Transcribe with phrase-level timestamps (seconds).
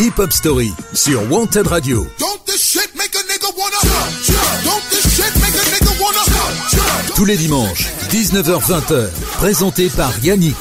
[0.00, 2.06] Hip Hop Story sur Wanted Radio.
[7.14, 10.56] Tous les dimanches, 19h-20h, présenté par Yannick.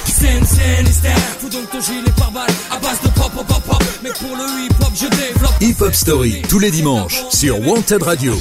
[5.62, 8.34] Hip Hop Story, tous les dimanches, sur Wanted Radio.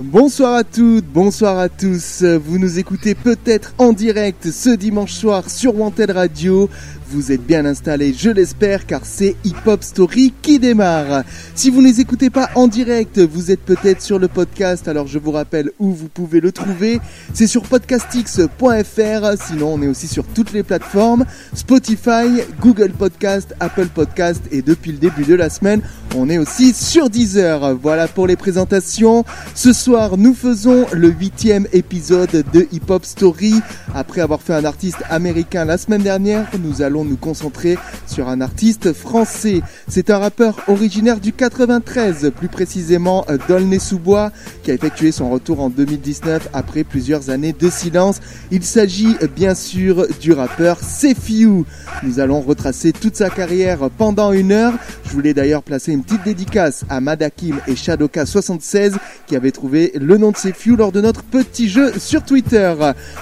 [0.00, 2.22] Bonsoir à toutes, bonsoir à tous.
[2.22, 6.68] Vous nous écoutez peut-être en direct ce dimanche soir sur Wanted Radio.
[7.12, 11.24] Vous êtes bien installés, je l'espère, car c'est Hip Hop Story qui démarre.
[11.54, 15.06] Si vous ne les écoutez pas en direct, vous êtes peut-être sur le podcast, alors
[15.06, 17.00] je vous rappelle où vous pouvez le trouver.
[17.34, 23.88] C'est sur podcastix.fr, sinon on est aussi sur toutes les plateformes, Spotify, Google Podcast, Apple
[23.88, 25.82] Podcast, et depuis le début de la semaine,
[26.16, 27.76] on est aussi sur Deezer.
[27.76, 29.26] Voilà pour les présentations.
[29.54, 33.54] Ce soir, nous faisons le huitième épisode de Hip Hop Story.
[33.94, 38.40] Après avoir fait un artiste américain la semaine dernière, nous allons nous concentrer sur un
[38.40, 39.62] artiste français.
[39.88, 45.60] C'est un rappeur originaire du 93, plus précisément euh, d'Aulnay-sous-Bois, qui a effectué son retour
[45.60, 48.20] en 2019 après plusieurs années de silence.
[48.50, 51.64] Il s'agit bien sûr du rappeur Sefiu.
[52.02, 54.74] Nous allons retracer toute sa carrière pendant une heure.
[55.04, 58.94] Je voulais d'ailleurs placer une petite dédicace à Madakim et Shadoka76
[59.26, 62.74] qui avaient trouvé le nom de Sefiu lors de notre petit jeu sur Twitter.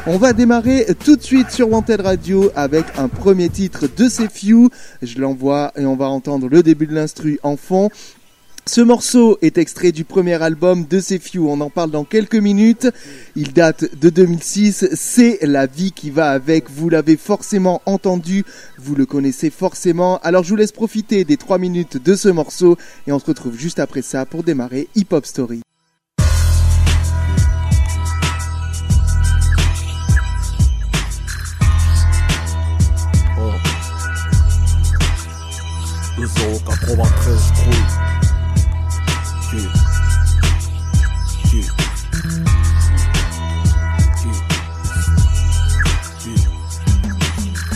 [0.06, 4.68] On va démarrer tout de suite sur Wanted Radio avec un premier titre de Sefiu.
[5.02, 7.90] Je l'envoie et on va entendre le début de l'instru en fond.
[8.66, 12.88] Ce morceau est extrait du premier album de Sefiu, on en parle dans quelques minutes.
[13.34, 18.44] Il date de 2006, c'est La vie qui va avec, vous l'avez forcément entendu,
[18.78, 20.18] vous le connaissez forcément.
[20.22, 22.76] Alors je vous laisse profiter des 3 minutes de ce morceau
[23.06, 25.62] et on se retrouve juste après ça pour démarrer Hip Hop Story.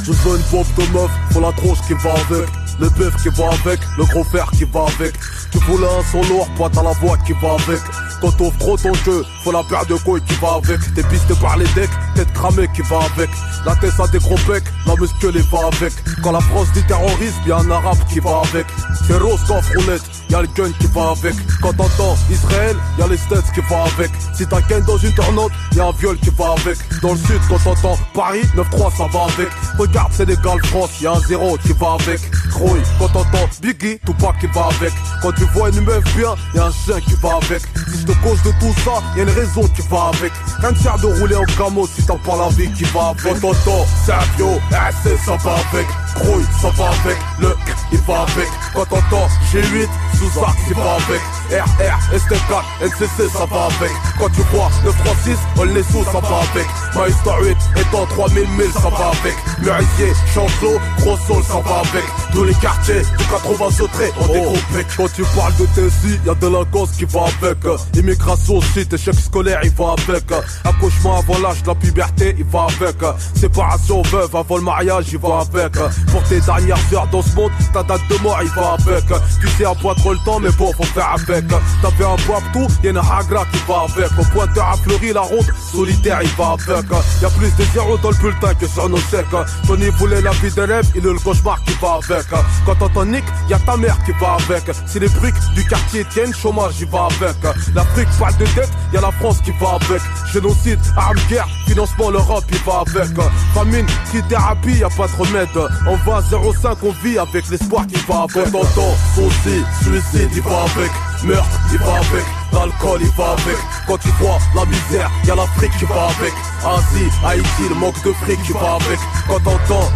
[0.06, 2.48] Je veux une bombe de meuf, faut la tronche qui va avec.
[2.80, 5.14] Le bœuf qui va avec, le gros fer qui va avec.
[5.52, 7.80] Tu voulais un solo, pointe à la voix qui va avec
[8.24, 10.80] Quand t'offres trop ton jeu, faut la paire de couilles qui va avec.
[10.94, 13.28] T'es pisté par les decks, tête cramée qui va avec.
[13.66, 15.92] La tête à des gros pecs, la musclée va avec.
[16.22, 18.64] Quand la France dit terrorisme, y'a un arabe qui va avec.
[19.06, 23.16] C'est rose coffre roulette, y'a le gun qui va avec Quand t'entends Israël, y'a les
[23.16, 26.52] States qui va avec Si t'as ken dans une tornade, y'a un viol qui va
[26.52, 29.48] avec Dans le sud, quand t'entends Paris, 9-3 ça va avec
[29.78, 32.20] Regarde Sénégal, France, y'a un zéro qui va avec
[32.50, 34.92] Croy, quand t'entends Biggie, Tupac qui va avec
[35.22, 38.12] Quand tu vois une meuf bien, y'a un chien qui va avec Si je te
[38.22, 41.44] cause de tout ça, y'a une raison qui va avec Rien sert de rouler en
[41.56, 44.60] camo si t'as pas la vie qui va avec Quand t'entends Sergio,
[45.02, 47.54] c'est ça va avec Croy, ça va avec Le
[47.92, 51.20] il va avec Quand t'entends G8, Sous-Arc, il va avec
[51.50, 53.92] RR, ST4, NCC, ça va avec.
[54.18, 56.66] Quand tu vois 936, on les sous, ça va avec.
[56.94, 59.36] Maestar 8, étant 3000 1000, ça va avec.
[59.60, 62.04] Murier, Chanceau, Gros Sol, ça va avec.
[62.32, 66.90] Tous les quartiers du 80 sauterés, on découpé Quand tu parles de TSI, y'a délinquance
[66.92, 67.58] qui va avec.
[67.94, 70.24] Immigration aussi, échec scolaire, il va avec.
[70.64, 72.96] Accouchement avant l'âge la puberté, il va avec.
[73.34, 75.72] Séparation veuve avant le mariage, il va avec.
[76.10, 79.04] Pour tes dernières heures dans ce monde, ta date de mort, il va avec.
[79.40, 81.33] Tu sais à point trop le temps, mais bon, faut faire avec
[81.82, 82.16] T'as fait un
[82.52, 86.28] tout, y'a une hagra qui va avec Au pointeur à fleuri, la ronde, solitaire, il
[86.30, 86.90] va avec
[87.20, 89.26] Y'a plus de zéros dans le bulletin que sur nos secs
[89.66, 92.26] Tony voulait la vie de rêve, il est le cauchemar qui va avec
[92.64, 96.34] Quand t'entends Nick, y'a ta mère qui va avec Si les briques du quartier tiennent,
[96.34, 97.36] chômage, il va avec.
[97.74, 100.02] L'Afrique parle de dette, y'a la France qui va avec.
[100.32, 103.16] Génocide, armes, guerre, financement, l'Europe, il va avec.
[103.54, 103.86] Famine,
[104.28, 105.48] thérapie, y'a pas de remède.
[105.86, 108.52] On va 0,5, on vit avec l'espoir qui va avec.
[108.52, 110.90] T'entends, aussi, suicide, il va avec
[111.24, 113.58] Meurtre, il va avec L'alcool, il va avec.
[113.86, 116.32] Quand tu vois la misère, y'a l'Afrique qui va avec.
[116.64, 118.98] Asie, Haïti, le manque de fric qui va avec.
[119.28, 119.90] Quand t'entends,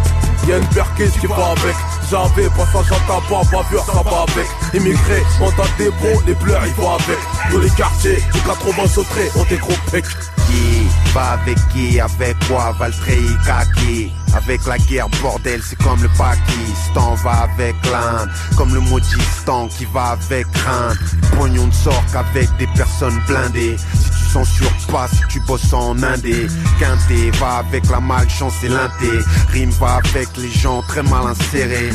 [0.47, 1.75] y'a une perquise qui va avec.
[2.09, 4.47] J'avais passage à tabac, bavure, ça va avec.
[4.73, 5.91] Immigrés, on t'a des
[6.25, 7.19] les pleurs, il va avec.
[7.49, 10.05] Tous les quartiers, du 80 sauterés, on des gros pecs.
[10.47, 14.11] Qui va avec qui, avec quoi, Valtrei, kaki?
[14.35, 17.13] Avec la guerre, bordel, c'est comme le Pakistan.
[17.23, 20.97] Va avec l'Inde, comme le maudistan qui va avec crainte.
[21.37, 23.77] Pognon ne sort qu'avec des personnes blindées.
[23.77, 26.47] Si tu censures pas, si tu bosses en indé,
[26.79, 29.09] quinté va avec la malchance et l'inté.
[29.49, 31.89] Rime va avec les gens très mal insérés.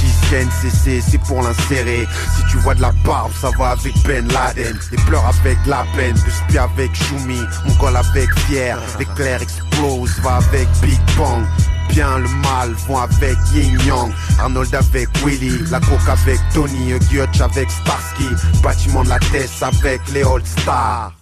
[0.00, 2.06] Disque NCC, c'est pour l'insérer.
[2.36, 4.78] Si tu vois de la barbe, ça va avec Ben Laden.
[4.90, 8.78] Les pleurs avec la peine, de spi avec Choumi, mon col avec Pierre.
[8.98, 11.44] L'éclair explose, va avec Big Bang.
[11.88, 14.12] Bien, le mal vont avec Yin Yang.
[14.40, 18.28] Arnold avec Willy, la coque avec Tony, Gutch avec Starsky,
[18.62, 21.12] bâtiment de la Tess avec les All Stars.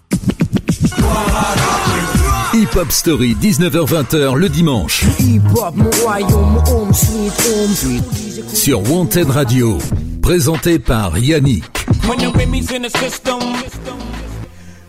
[2.55, 5.05] Hip Hop Story, 19h-20h le dimanche.
[8.53, 9.79] Sur Wanted Radio,
[10.23, 11.65] présenté par Yannick.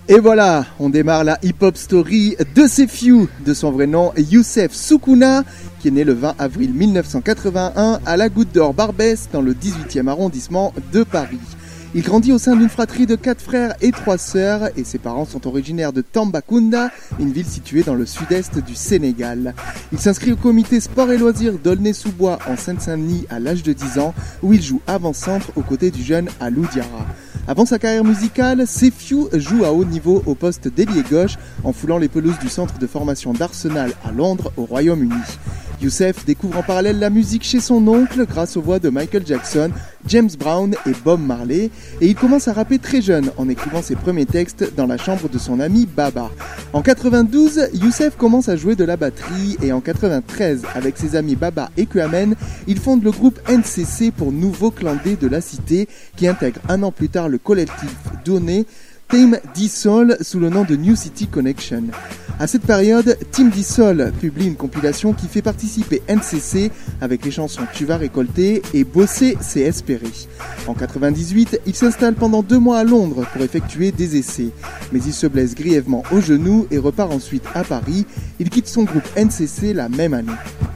[0.07, 5.44] Et voilà, on démarre la hip-hop story de Sefiu, de son vrai nom Youssef Soukouna,
[5.80, 10.07] qui est né le 20 avril 1981 à la Goutte d'Or Barbès dans le 18e
[10.07, 11.40] arrondissement de Paris.
[11.97, 15.24] Il grandit au sein d'une fratrie de quatre frères et trois sœurs et ses parents
[15.24, 16.89] sont originaires de Tambacounda,
[17.21, 19.56] une ville située dans le sud-est du Sénégal.
[19.94, 24.13] Il s'inscrit au comité sport et loisirs d'Aulnay-sous-Bois en Seine-Saint-Denis à l'âge de 10 ans
[24.44, 27.06] où il joue avant-centre aux côtés du jeune Alou Diarra.
[27.47, 31.97] Avant sa carrière musicale, Sefiu joue à haut niveau au poste d'ailier gauche en foulant
[31.97, 35.13] les pelouses du centre de formation d'Arsenal à Londres au Royaume-Uni.
[35.81, 39.72] Youssef découvre en parallèle la musique chez son oncle grâce aux voix de Michael Jackson,
[40.07, 41.69] James Brown et Bob Marley,
[42.01, 45.30] et il commence à rapper très jeune en écrivant ses premiers textes dans la chambre
[45.30, 46.31] de son ami Baba.
[46.74, 51.36] En 92, Youssef commence à jouer de la batterie et en 93, avec ses amis
[51.36, 52.36] Baba et Kuamen,
[52.68, 56.92] il fonde le groupe NCC pour Nouveau Clandé de la Cité qui intègre un an
[56.92, 57.89] plus tard le collectif
[58.24, 58.66] Donné
[59.10, 61.84] Team Dissol sous le nom de New City Connection.
[62.40, 67.62] À cette période, Team Dissol publie une compilation qui fait participer NCC avec les chansons
[67.74, 70.12] Tu vas récolter et Bosser c'est espérer.
[70.68, 74.50] En 98, il s'installe pendant deux mois à Londres pour effectuer des essais,
[74.92, 78.06] mais il se blesse grièvement au genou et repart ensuite à Paris.
[78.40, 80.31] Il quitte son groupe NCC la même année.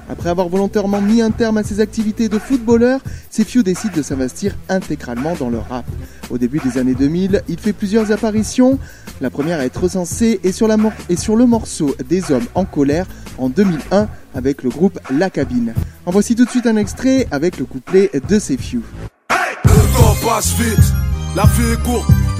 [0.09, 4.55] Après avoir volontairement mis un terme à ses activités de footballeur, Sefiu décide de s'investir
[4.67, 5.85] intégralement dans le rap.
[6.31, 8.79] Au début des années 2000, il fait plusieurs apparitions.
[9.21, 13.05] La première à être recensée est sur, le morceau Des hommes en colère
[13.37, 15.73] en 2001 avec le groupe La Cabine.
[16.05, 18.81] En voici tout de suite un extrait avec le couplet de Sefiu.
[19.31, 19.55] Hey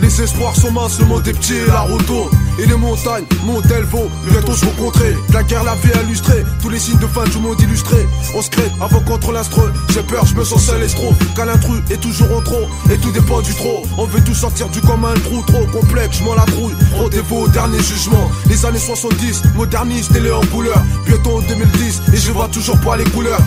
[0.02, 2.30] les espoirs sont minces, le monde est petit et la tourne.
[2.60, 5.16] Et les montagnes montent, elles vont, bientôt se rencontrer.
[5.34, 8.08] La guerre, la vie illustrée, tous les signes de fin du monde illustrés.
[8.36, 9.72] On se crée avant contre l'astre.
[9.94, 11.14] J'ai peur, je me sens seul et trop.
[11.36, 13.84] Car l'intrus est toujours en trop, et tout dépend du trop.
[13.98, 16.76] On veut tout sortir du commun, un trou trop complexe, je m'en la trouille.
[16.98, 18.30] Rendez-vous au dernier jugement.
[18.48, 20.82] Les années 70, modernistes et les en couleur.
[21.06, 23.40] Bientôt en 2010, et je vois toujours pas les couleurs.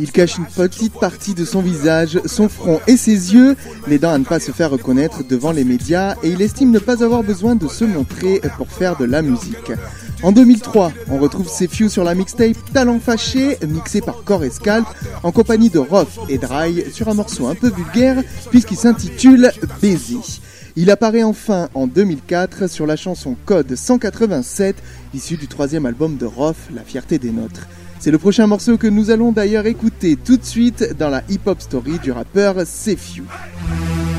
[0.00, 3.56] Il cache une petite partie de son visage, son front et ses yeux,
[3.86, 7.04] l'aidant à ne pas se faire reconnaître devant les médias et il estime ne pas
[7.04, 9.72] avoir besoin de se montrer pour faire de la musique.
[10.22, 14.86] En 2003, on retrouve Sefiu sur la mixtape Talent Fâché, mixé par Core Scalp,
[15.22, 19.50] en compagnie de Roth et Dry, sur un morceau un peu vulgaire, puisqu'il s'intitule
[19.80, 20.40] Baiser.
[20.74, 24.76] Il apparaît enfin en 2004 sur la chanson Code 187,
[25.12, 27.66] issue du troisième album de Roth, La fierté des nôtres.
[28.02, 31.60] C'est le prochain morceau que nous allons d'ailleurs écouter tout de suite dans la hip-hop
[31.60, 33.22] story du rappeur Sefiu.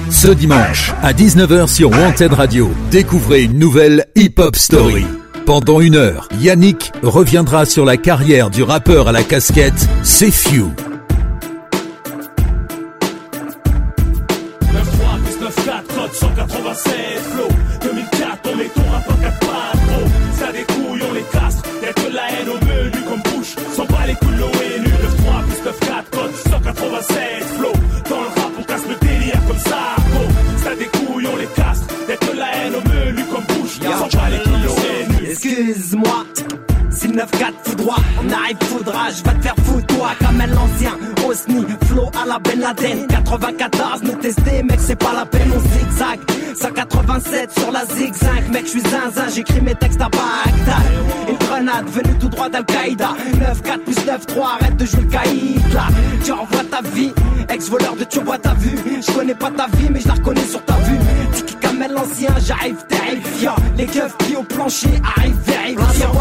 [0.09, 5.03] Ce dimanche, à 19h sur Wanted Radio, découvrez une nouvelle hip-hop story.
[5.45, 10.67] Pendant une heure, Yannick reviendra sur la carrière du rappeur à la casquette Sefiu.
[35.45, 36.23] Excuse-moi,
[36.89, 37.25] si le 9-4
[37.63, 40.97] fout droit, on arrive foudra, je te faire foutre toi comme l'ancien
[41.27, 43.07] Osni, flow à la Ben Laden.
[43.07, 46.19] 94, nous tester mec c'est pas la peine on zigzag.
[46.57, 48.51] 187 sur la zigzag.
[48.53, 51.27] Mec je suis zinzin, j'écris mes textes à Bagdad.
[51.27, 53.09] Une grenade venue tout droit d'Al-Qaïda.
[53.33, 55.87] 9-4 plus 9-3, arrête de jouer le caïd là.
[56.23, 57.11] Tu envoies ta vie,
[57.49, 60.63] ex-voleur de turbo t'as vu Je connais pas ta vie mais je la reconnais sur
[60.63, 60.99] ta vue
[61.73, 66.11] Kamel l'ancien, j'arrive terrifiant Les keufs pris au plancher arrivent vérifiant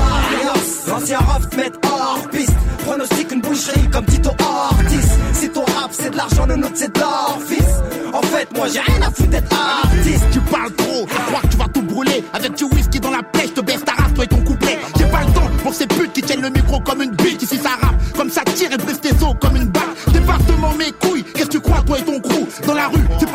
[0.89, 2.57] L'ancien rough met hors piste.
[2.79, 5.09] Pronostic une boucherie comme Tito Ortiz.
[5.35, 7.01] Si ton rap c'est de l'argent, le nôtre c'est de
[7.47, 7.69] fils
[8.13, 10.25] En fait moi j'ai rien à foutre d'être artiste.
[10.33, 12.25] Tu parles trop, tu crois que tu vas tout brûler.
[12.33, 14.79] Avec du whisky dans la pêche, te baisse ta race toi et ton couplet.
[14.99, 17.59] J'ai pas le temps pour ces putes qui tiennent le micro comme une bite Ici
[17.59, 19.83] ça rappe, comme ça tire et brise tes os comme une balle.
[20.13, 22.47] Département mes couilles, qu'est-ce que tu crois toi et ton crew?
[22.67, 23.31] Dans la rue, c'est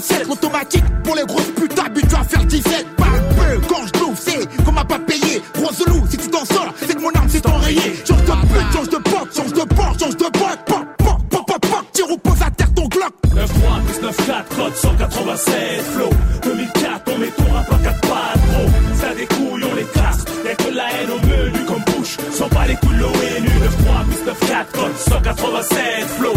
[0.00, 4.64] 187, automatique Pour les grosses putes habituées à faire 17 Parle peu, quand je c'est
[4.64, 5.42] qu'on m'a pas payé.
[5.56, 7.94] Rose loup, si tu t'en sors, c'est que mon arme s'est enrayée.
[8.06, 10.64] Change de pute, change de porte, change de porte, change de boîte.
[10.66, 13.12] Pop, pop, pop, pop, pop, tire ou pose à terre ton Glock.
[13.34, 13.46] 9-3
[13.86, 16.10] plus 9-4, code code 187 flow.
[16.42, 18.70] 2004 on met ton rap à 4 pattes gros.
[19.00, 20.24] Ça des couilles on les casse.
[20.44, 24.04] Y'a que la haine au menu comme bouche Sans pas les coups de l'ONU 9-3
[24.06, 25.78] plus 9-4 code 187
[26.18, 26.32] flow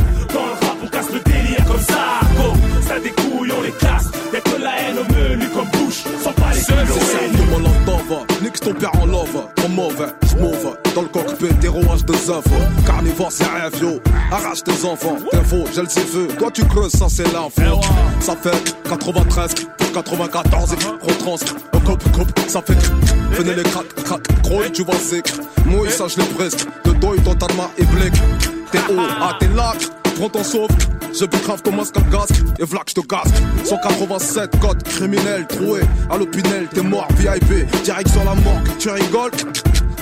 [12.31, 12.85] infos.
[12.85, 13.99] Carnivore c'est rêve yo,
[14.31, 15.17] arrache tes enfants.
[15.31, 17.61] T'es faux, j'ai le CV, toi tu creuses, ça c'est l'info
[18.19, 20.71] Ça fait 93 pour 94
[21.01, 21.35] retrans
[21.73, 22.77] On coupe, coupe, ça fait
[23.31, 25.31] Venez les crack, crack, gros tu vas sec.
[25.65, 28.13] Moi ça je l'ai presque, de dos ton tarma et blick
[28.71, 29.73] T'es haut, ah t'es là,
[30.15, 30.69] prends ton sauve
[31.13, 33.35] je grave ton masque à casque et vlac je te casque.
[33.65, 35.45] 187 code criminel.
[35.45, 37.07] Troué à l'opinel t'es mort.
[37.17, 39.31] VIP direction la morgue tu rigoles?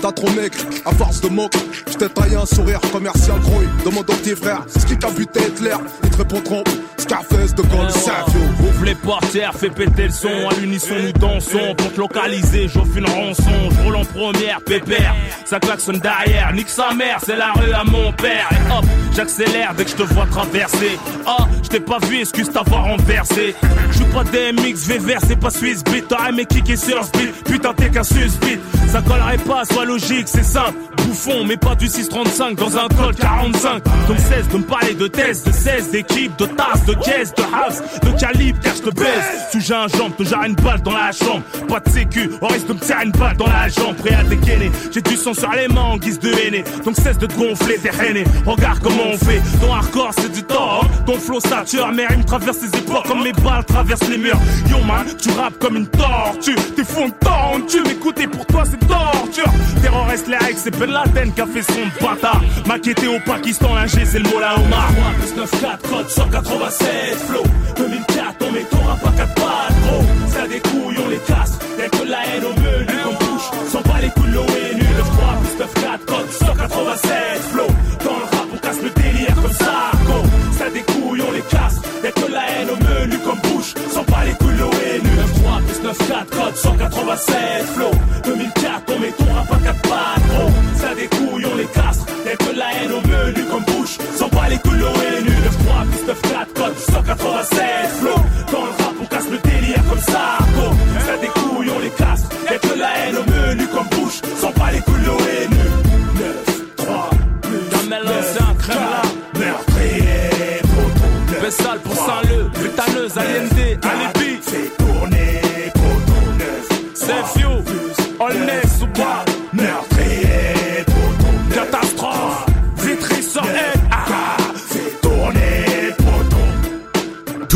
[0.02, 0.54] T'as trop mec,
[0.86, 1.56] à force de moque,
[1.88, 5.10] je t'ai taillé un sourire commercial grouille Demande au petit frère, c'est ce qui t'a
[5.10, 5.76] buté Hitler.
[6.04, 6.64] Ils te répondront,
[6.98, 8.40] Scarface de Gold Savio.
[8.62, 10.30] Ouvre les portières, fais péter le son.
[10.50, 12.68] À l'unisson nous dansons, pour te localiser.
[12.68, 15.16] J'offre une rançon, je roule en première, pépère.
[15.46, 19.74] Ça klaxonne derrière, nique sa mère C'est la rue à mon père, et hop, j'accélère
[19.76, 20.98] Dès que je te vois traverser.
[21.26, 23.56] Ah, je t'ai pas vu, excuse t'avoir renversé.
[23.92, 26.08] Je suis pas DMX, VVR, c'est pas Swiss Beat.
[26.08, 30.44] T'aurais aimé kicker sur speed, putain t'es qu'un susbit Ça collerait pas, soit logique, c'est
[30.44, 30.78] simple.
[31.08, 33.84] Bouffon, mais pas du 635 dans un col 45.
[34.08, 37.42] Donc cesse de me parler de tests, de 16, d'équipes, de tasses, de caisses, de
[37.42, 39.58] house, de calibre, car je te baisse.
[39.58, 41.42] J'ai un jambe, te jarre une balle dans la chambre.
[41.68, 44.24] Pas de sécu, on risque de me tirer une balle dans la jambe, prêt à
[44.24, 44.72] dégainer.
[44.92, 46.64] J'ai du sang sur les mains en guise de haine.
[46.86, 48.24] Donc cesse de te gonfler, t'es reine.
[48.46, 49.42] Regarde comment on fait.
[49.60, 50.82] Ton hardcore, c'est du temps.
[50.84, 50.88] Hein.
[51.08, 54.40] Ton flow sature, mais me traverse les épaules comme mes balles traversent les murs.
[54.70, 56.56] Yo man, tu rappes comme une tortue.
[56.76, 59.52] T'es fou en tu m'écoutes pour toi c'est torture.
[59.82, 62.42] Terroriste les règles, c'est Ben Laden qui a fait son bâtard.
[62.66, 64.90] Maquetté au Pakistan, l'ingé, c'est le mot là Omar.
[64.96, 66.90] 3 plus 9, 4, code 187,
[67.28, 67.44] flow.
[67.78, 70.04] 2004, on met ton rap à 4 pattes, gros.
[70.30, 71.60] Ça des couilles, on les casse.
[71.78, 73.50] Y'a que la haine au menu qu'on touche.
[73.72, 74.84] Sans pas les coups de l'ONU.
[74.98, 77.68] 9, 3 plus 9, 4, code 187, flow.
[78.04, 80.24] Dans le rap, on casse le délire comme ça, go.
[80.58, 81.76] Ça des couilles, on les casse.
[82.04, 83.74] Y'a que la haine au menu comme bouche.
[83.94, 85.16] Sans pas les coups de l'ONU.
[85.16, 87.92] 9, 3 plus 9, 4, code 187, flow.
[88.26, 88.59] 2004,
[89.10, 90.50] on met ton rap à 4 pattes, gros.
[90.76, 92.00] Ça des couilles, on les casse.
[92.26, 93.98] Y'a que la haine au menu comme bouche.
[94.16, 95.30] Sans pas les coups de l'ONU.
[95.30, 97.66] 9, 3 plus 9, 4, code 187,
[98.00, 98.16] flow.
[98.52, 100.76] Dans le rap, on casse le délire comme ça, go.
[101.06, 102.24] Ça des couilles, on les casse.
[102.50, 104.22] Y'a que la haine au menu comme bouche.
[104.40, 105.66] Sans pas les coups de l'ONU.
[106.16, 107.10] 9, 3,
[107.42, 107.90] plus.
[107.90, 109.02] La un crème là.
[109.40, 110.62] Meurtrier.
[111.42, 112.50] Bessal pour Saint-Leu.
[112.54, 114.19] Putaneuse, Allende, Alibi.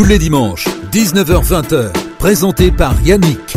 [0.04, 3.56] Tous les dimanches, 19h-20h, présenté par Yannick.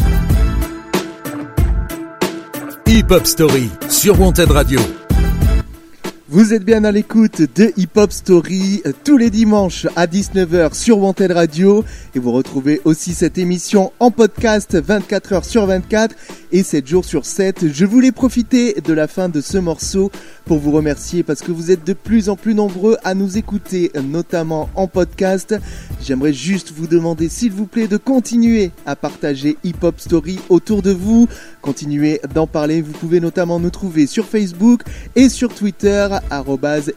[2.86, 4.78] Hip Hop Story sur Wanted Radio.
[6.28, 10.74] Vous êtes bien à l'écoute de Hip Hop Story euh, tous les dimanches à 19h
[10.74, 11.84] sur Wanted Radio
[12.14, 16.14] et vous retrouvez aussi cette émission en podcast 24 h sur 24
[16.52, 17.72] et 7 jours sur 7.
[17.72, 20.10] Je voulais profiter de la fin de ce morceau
[20.44, 23.90] pour vous remercier parce que vous êtes de plus en plus nombreux à nous écouter,
[24.02, 25.54] notamment en podcast.
[26.02, 30.82] J'aimerais juste vous demander s'il vous plaît de continuer à partager Hip Hop Story autour
[30.82, 31.28] de vous,
[31.62, 32.82] continuer d'en parler.
[32.82, 34.82] Vous pouvez notamment nous trouver sur Facebook
[35.14, 36.08] et sur Twitter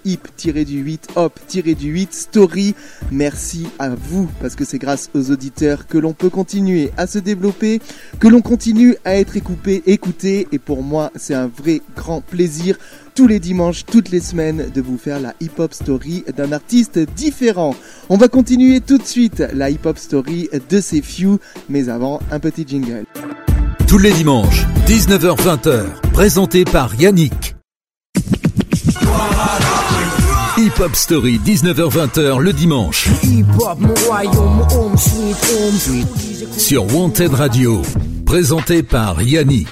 [0.06, 2.76] hip-du-8 hop-du-8 story.
[3.12, 7.20] Merci à vous parce que c'est grâce aux auditeurs que l'on peut continuer à se
[7.20, 7.82] développer,
[8.20, 12.78] que l'on continue à être écouté, écouté et pour moi c'est un vrai grand plaisir
[13.16, 17.76] tous les dimanches, toutes les semaines de vous faire la hip-hop story d'un artiste différent.
[18.10, 22.40] On va continuer tout de suite la hip-hop story de ces few, mais avant un
[22.40, 23.04] petit jingle.
[23.88, 27.56] Tous les dimanches, 19h-20h, présenté par Yannick.
[30.58, 33.08] Hip Hop Story, 19h-20h le dimanche.
[36.58, 37.82] Sur Wanted Radio,
[38.30, 39.68] présenté par Yannick.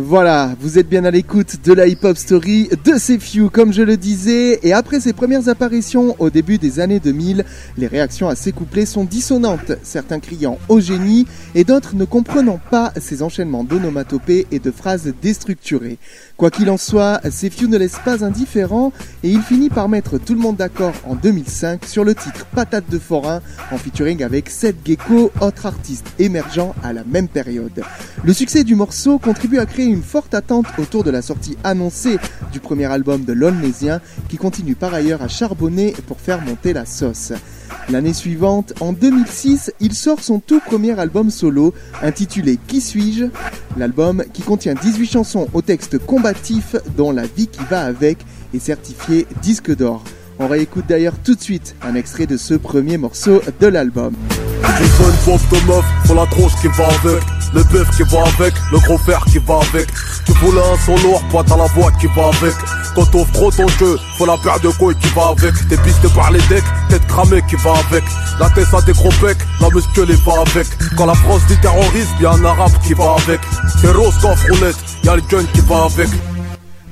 [0.00, 3.96] Voilà, vous êtes bien à l'écoute de la hip-hop story de Few, comme je le
[3.96, 7.44] disais, et après ses premières apparitions au début des années 2000,
[7.76, 11.26] les réactions à ces couplets sont dissonantes, certains criant au génie
[11.56, 15.98] et d'autres ne comprenant pas ces enchaînements d'onomatopées et de phrases déstructurées.
[16.36, 18.92] Quoi qu'il en soit, Few ne laisse pas indifférent
[19.24, 22.88] et il finit par mettre tout le monde d'accord en 2005 sur le titre Patate
[22.88, 23.40] de forain
[23.72, 27.82] en featuring avec Seth Gecko, autre artiste émergent à la même période.
[28.22, 32.18] Le succès du morceau contribue à créer une forte attente autour de la sortie annoncée
[32.52, 36.86] du premier album de l'Olnésien qui continue par ailleurs à charbonner pour faire monter la
[36.86, 37.32] sauce.
[37.90, 43.26] L'année suivante, en 2006, il sort son tout premier album solo intitulé Qui suis-je?
[43.76, 48.18] L'album, qui contient 18 chansons au texte combatif dont la vie qui va avec
[48.52, 50.04] est certifié disque d'or.
[50.40, 54.14] On réécoute d'ailleurs tout de suite un extrait de ce premier morceau de l'album.
[54.80, 54.88] Une
[55.24, 57.22] pauvre de meuf, faut la tronche qui va avec.
[57.54, 59.88] Le bœuf qui va avec, le gros fer qui va avec.
[60.26, 62.54] Tu voulais un son lourd, pas t'as la voix qui va avec.
[62.94, 65.54] Quand t'offres trop ton jeu, faut la paire de couilles qui va avec.
[65.68, 68.04] T'es pisté par les decks, tête cramée qui va avec.
[68.38, 70.68] La tête à des gros pecs, la muscle va avec.
[70.96, 73.40] Quand la France dit terrorisme, y'a un arabe qui va avec.
[73.80, 76.10] T'es rose coffre roulette, y'a le gun qui va avec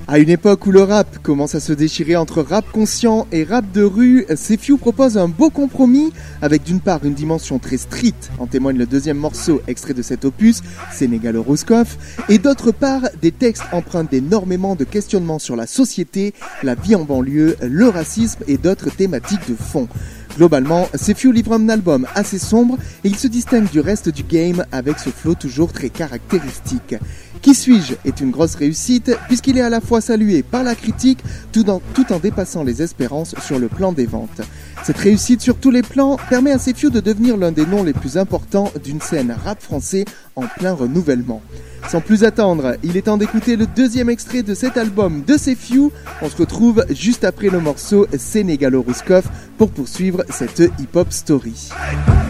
[0.08, 3.72] à une époque où le rap commence à se déchirer entre rap conscient et rap
[3.72, 8.46] de rue, Few propose un beau compromis avec d'une part une dimension très street, en
[8.46, 11.98] témoigne le deuxième morceau extrait de cet opus, Sénégal Roscoff,
[12.28, 17.04] et d'autre part des textes empreints d'énormément de questionnements sur la société, la vie en
[17.04, 19.88] banlieue, le racisme et d'autres thématiques de fond.
[20.36, 24.66] Globalement, Few livre un album assez sombre et il se distingue du reste du game
[24.70, 26.94] avec ce flow toujours très caractéristique.
[27.40, 31.20] Qui suis-je est une grosse réussite puisqu'il est à la fois salué par la critique
[31.52, 31.80] tout en,
[32.18, 34.42] dépassant les espérances sur le plan des ventes.
[34.84, 37.94] Cette réussite sur tous les plans permet à Few de devenir l'un des noms les
[37.94, 41.40] plus importants d'une scène rap français en plein renouvellement.
[41.88, 45.92] Sans plus attendre, il est temps d'écouter le deuxième extrait de cet album de Few.
[46.20, 49.24] On se retrouve juste après le morceau Sénégalo Rouskov
[49.56, 51.70] pour poursuivre cette hip-hop story.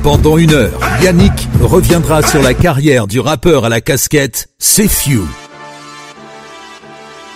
[0.02, 5.26] Pendant une heure, Yannick reviendra sur la carrière du rappeur à la casquette Few.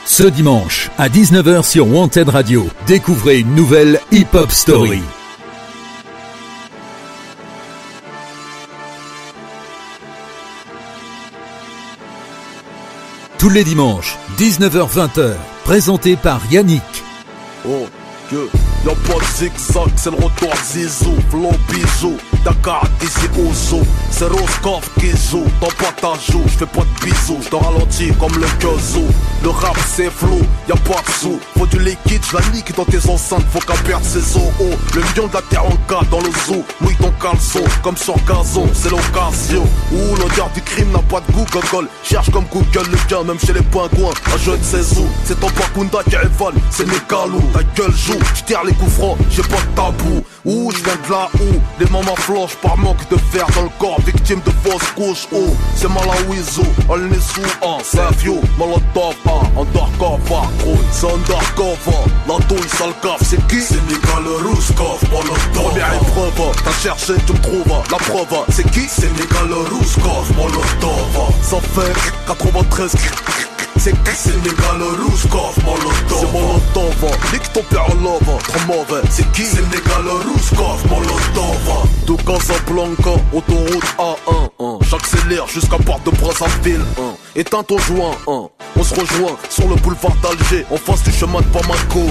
[0.04, 5.00] Ce dimanche, à 19h sur Wanted Radio, découvrez une nouvelle hip-hop story.
[13.40, 15.32] Tous les dimanches, 19h-20h,
[15.64, 16.82] présenté par Yannick.
[17.66, 17.87] Oh,
[18.84, 22.16] y'a pas de zigzag, c'est le retour Zizou, flow bisou.
[22.44, 26.42] Dakar, d'ici Ouzo C'est Roscoff qui joue dans pas ta joue.
[26.46, 29.05] J'fais pas de bisous, j'te ralentis comme le Kyozo
[29.42, 31.38] Le rap c'est flou, y'a pas de sous.
[31.59, 33.44] Faut du liquide, j'la nique dans tes enceintes.
[33.52, 34.52] Faut qu'à perdre ses os.
[34.94, 36.64] Le lion de la terre en cas dans le zoo.
[36.81, 39.66] Mouille ton caleçon, comme sur gazon C'est l'occasion.
[39.92, 41.88] Ouh, l'odeur du crime n'a pas de goût, gogol.
[42.02, 44.14] Cherche comme Google le gain, même chez les pingouins.
[44.35, 48.64] Un jeu de ses C'est ton Bakunda qui rivale, c'est Négalou Ta gueule joue, j'tire
[48.64, 52.76] les francs, j'ai pas de tabou Ouh, j'viens de là où les mamans flanche par
[52.78, 55.28] manque de fer dans le corps, victime de fausses couches.
[55.33, 56.62] Oh, c'est Malawizo,
[56.94, 62.04] elle n'est sous un, vieux, Molotov, un, undercover, gros, c'est undercover.
[62.26, 63.61] La douille, sale cave, c'est qui?
[63.88, 65.52] Nicolas Rouskov, Molotov.
[65.52, 68.88] Première épreuve, t'as cherché, tu me trouves, la preuve, c'est qui?
[69.20, 71.35] Nicolas Rouskov, Molotov.
[71.42, 71.92] Ça fait
[72.26, 72.92] 93
[73.81, 76.21] c'est qui c'est Négal Rouskov, Molotov?
[76.21, 79.01] C'est Molotov, nique ton père en love, trop mauvais.
[79.09, 79.47] C'est qui?
[79.47, 81.88] C'est Négal Rouskov, Molotov.
[82.07, 86.85] De Casablanca, autoroute A1 J'accélère jusqu'à Porte de Brazzaville
[87.35, 88.51] Éteins ton joint, on
[88.83, 92.11] se rejoint sur le boulevard d'Alger En face du chemin de Bamako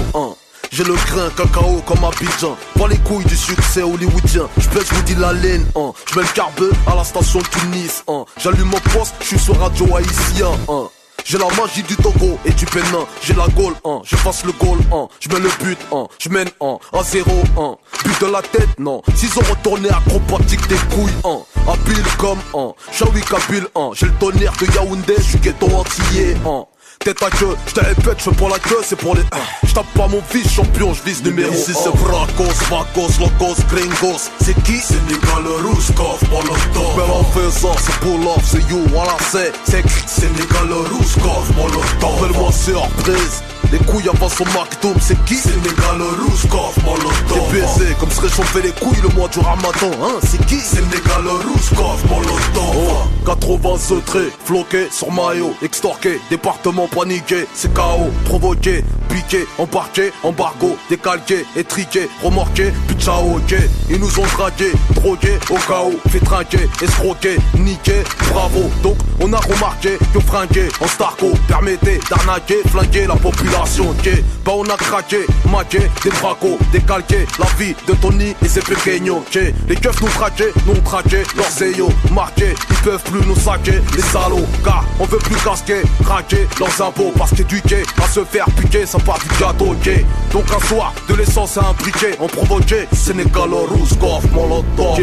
[0.72, 2.56] j'ai le grain cacao comme Abidjan.
[2.78, 4.48] Pas les couilles du succès hollywoodien.
[4.56, 5.92] J'pèse je vous dis la laine hein.
[6.12, 8.24] J'mets le carbe à la station Tunis hein.
[8.38, 10.88] J'allume mon poste, j'suis sur radio haïtien hein.
[11.24, 13.06] J'ai la magie du Togo et du Bénin.
[13.22, 14.00] J'ai la goal, hein.
[14.04, 15.08] je passe le goal, hein.
[15.20, 16.06] je mets le but, hein.
[16.18, 16.78] je mène hein.
[16.92, 17.76] à 0, hein.
[18.04, 19.02] but de la tête, non.
[19.14, 21.38] S'ils ont retourné acrobatique des couilles, hein.
[21.68, 22.72] habile comme, hein.
[22.92, 23.90] Shawi Kabil, hein.
[23.94, 26.64] j'ai le tonnerre de Yaoundé, je suis ghetto entier, hein.
[27.02, 29.22] Tête à queue, je te répète, je pour la queue, c'est pour les.
[29.66, 34.28] Je tape pas mon fils champion, je vise numéro Ici c'est Bracos, Vacos, Locos, Gringos.
[34.42, 34.76] C'est qui?
[34.76, 36.96] C'est Nicolas Rouskov, Molotov.
[36.98, 39.50] Mais en faisant, c'est pull off, c'est you, voilà c'est.
[39.64, 42.18] C'est C'est Nicolas Rouskov, Molotov.
[42.18, 43.42] Appelle-moi surprise.
[43.72, 45.36] Les couilles avant son McDom, c'est qui?
[45.36, 49.92] C'est Négal Rouskov, Molotov T'es baisé comme se réchauffer les couilles le mois du ramadan,
[50.02, 50.58] hein C'est qui?
[50.58, 58.10] C'est Négal Rouskov, Molotov oh, 80 secrets, floqué sur maillot Extorqué, département paniqué C'est KO,
[58.24, 63.54] provoqué, piqué, embarqué, embargo Décalqué, étriqué, remorqué, puis ciao ok.
[63.88, 68.70] Ils nous ont traqué, drogué, au chaos Fait trinquer, escroqué, niqué, bravo.
[68.82, 74.10] Donc on a remarqué que fringué en starco Permettez d'arnaquer, flinguer la population ok.
[74.44, 79.18] Bah on a craqué, maqué, des bracos, décalqué La vie de Tony et ses pequeños,
[79.18, 79.38] ok.
[79.68, 83.80] Les keufs nous traquaient, nous on traquait Leurs zéos marqués, ils peuvent plus nous saquer
[83.96, 88.46] Les salauds, car on veut plus casquer, craquer Leurs impôts parce qu'éduquer à se faire
[88.56, 89.90] piquer Ça part du gâteau, ok.
[90.32, 94.98] Donc un soir, de l'essence à un briquet, on provoquait Sénégalo, Rouskov, Molotov.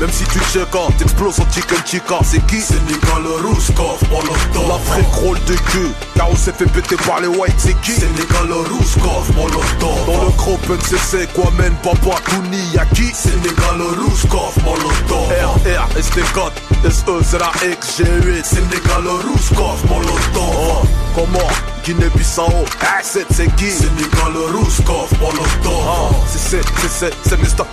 [0.00, 2.60] Même si tu check t'exploses en chicken chica C'est qui?
[2.60, 4.68] Sénégalo, Rouskov, Molotov.
[4.68, 7.92] L'Afrique rôle de queue, car on s'est fait péter par les whites, c'est qui?
[7.92, 10.06] Sénégalo, Rouskov, Molotov.
[10.06, 15.30] Dans le groupe NCC, quoi mène papa, Touni, y'a qui Sénégalo, Rouskov, Molotov.
[15.30, 20.86] R, R, ST4, SE, ZAX, G8 Sénégalo, Rouskov, Molotov.
[21.14, 21.50] Comment
[21.84, 22.64] Guinée-Bissau,
[23.02, 23.70] c'est c'est qui?
[23.70, 26.14] Sénégal, Rouskov, Molotov.
[26.26, 27.64] C'est c'est c'est c'est Mr.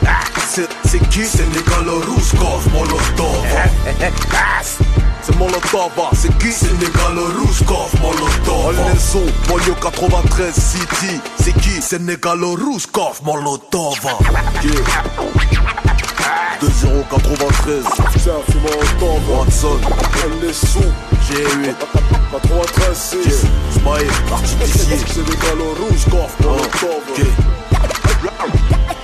[0.49, 1.23] C'est c'est qui?
[1.23, 3.45] Sénégal, Rouskov, Molotov
[5.21, 6.51] c'est Molotov, c'est qui?
[6.51, 8.75] Sénégal, Rouskov, Molotov.
[8.75, 11.21] Lenzo, Molio 93 City.
[11.41, 11.81] C'est qui?
[11.81, 13.99] Sénégal, Rouskov, Molotov.
[14.63, 15.86] Yeah.
[16.61, 17.83] 2093
[18.21, 18.71] Tiens, fais-moi
[19.29, 19.79] Watson.
[20.23, 20.79] Elle est sous.
[21.29, 21.75] G8
[22.31, 24.11] 93 6 Smile.
[24.31, 24.97] Artificier.
[25.07, 27.21] C'est des galons rouges Corf le Ok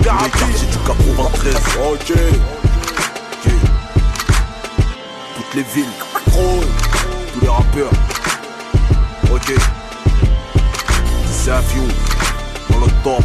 [0.04, 1.54] quartiers du 93
[1.90, 2.12] Ok.
[3.32, 3.52] Ok.
[5.36, 5.92] Toutes les villes.
[6.24, 7.90] Tous les rappeurs.
[9.32, 9.54] Ok.
[11.30, 11.62] C'est un
[12.70, 13.24] Molotov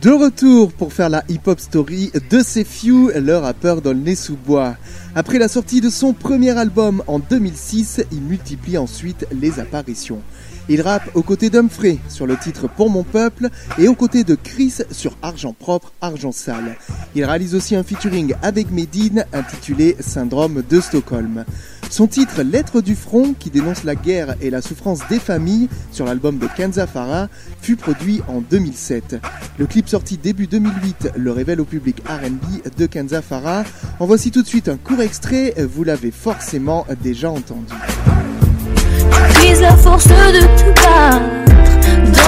[0.00, 4.34] De retour pour faire la hip-hop story de Few, le rappeur dans le nez sous
[4.34, 4.76] bois.
[5.14, 10.22] Après la sortie de son premier album en 2006, il multiplie ensuite les apparitions.
[10.70, 14.36] Il rappe aux côtés d'Humphrey sur le titre Pour mon peuple et aux côtés de
[14.36, 16.78] Chris sur Argent propre, Argent sale.
[17.14, 21.44] Il réalise aussi un featuring avec Medine intitulé Syndrome de Stockholm.
[21.90, 26.06] Son titre Lettre du front, qui dénonce la guerre et la souffrance des familles sur
[26.06, 27.28] l'album de Kenza Farah,
[27.60, 29.16] fut produit en 2007.
[29.58, 33.64] Le clip sorti début 2008 le révèle au public RB de Kenza Farah.
[33.98, 37.74] En voici tout de suite un court extrait, vous l'avez forcément déjà entendu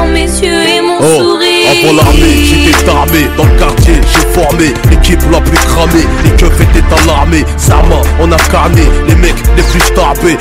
[0.03, 1.71] dans mes yeux et mon oh, sourire.
[1.71, 6.07] Avant l'armée, j'étais armé dans le quartier, j'ai formé l'équipe la plus cramée.
[6.25, 10.37] Les keufs étaient à l'armée, Sama, on a carné les mecs les plus tapés.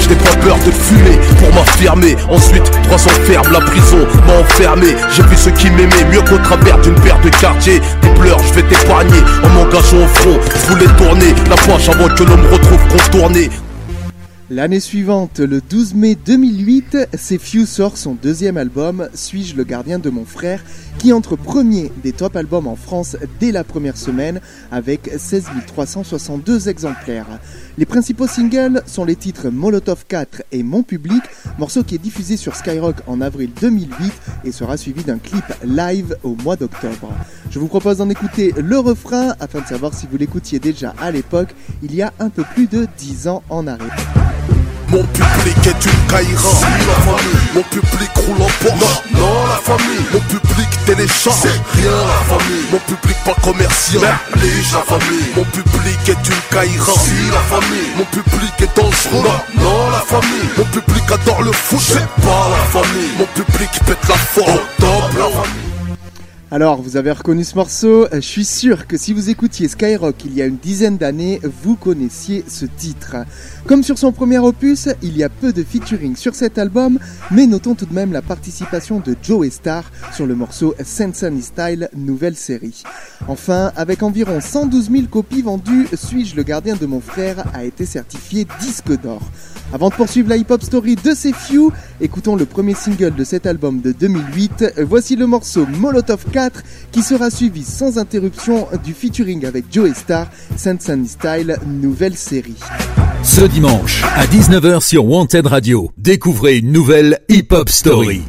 [0.00, 2.16] je n'ai pas peur de fumer pour m'affirmer.
[2.30, 4.88] Ensuite, 300 fermes, la prison m'a enfermé.
[5.14, 7.80] J'ai vu ceux qui m'aimaient mieux qu'au travers d'une paire de quartiers.
[8.02, 10.38] Des pleurs, je vais t'épargner en m'engageant au front.
[10.54, 13.50] Je voulais tourner la page avant que l'on me retrouve contourné.
[14.48, 20.08] L'année suivante, le 12 mai 2008, Few sort son deuxième album, Suis-je le gardien de
[20.08, 20.62] mon frère,
[20.98, 26.68] qui entre premier des top albums en France dès la première semaine avec 16 362
[26.68, 27.40] exemplaires.
[27.78, 31.22] Les principaux singles sont les titres Molotov 4 et Mon Public,
[31.58, 34.12] morceau qui est diffusé sur Skyrock en avril 2008
[34.44, 37.12] et sera suivi d'un clip live au mois d'octobre.
[37.50, 41.10] Je vous propose d'en écouter le refrain afin de savoir si vous l'écoutiez déjà à
[41.10, 43.84] l'époque, il y a un peu plus de 10 ans en arrêt.
[44.88, 46.48] Mon public est une caïra.
[46.86, 50.06] La famille Mon public roule en Porsche Non, non la famille.
[50.12, 51.42] Mon public télécharge
[51.74, 52.66] rien la famille.
[52.70, 54.02] Mon public pas commercial.
[54.02, 55.32] Merlige la famille.
[55.36, 56.92] Mon public est une caïra.
[57.32, 57.90] La famille.
[57.96, 59.22] Mon public est dangereux.
[59.56, 60.50] Non, non la famille.
[60.56, 61.80] Mon public adore le foot.
[61.80, 63.10] C'est pas la famille.
[63.18, 64.60] Mon public pète la forme.
[64.78, 65.65] Top la famille
[66.52, 70.14] alors, vous avez reconnu ce morceau, euh, je suis sûr que si vous écoutiez Skyrock
[70.24, 73.16] il y a une dizaine d'années, vous connaissiez ce titre.
[73.66, 77.00] Comme sur son premier opus, il y a peu de featuring sur cet album,
[77.32, 81.88] mais notons tout de même la participation de Joe Star sur le morceau Sensani Style,
[81.96, 82.84] nouvelle série.
[83.26, 87.84] Enfin, avec environ 112 000 copies vendues, Suis-je le gardien de mon frère a été
[87.86, 89.22] certifié disque d'or.
[89.72, 93.46] Avant de poursuivre la hip-hop story de ces Few, écoutons le premier single de cet
[93.46, 94.74] album de 2008.
[94.86, 96.36] Voici le morceau Molotov 4
[96.92, 102.56] qui sera suivi sans interruption du featuring avec Joe Star, Sunny Style, nouvelle série.
[103.22, 108.22] Ce dimanche à 19h sur Wanted Radio, découvrez une nouvelle hip-hop story.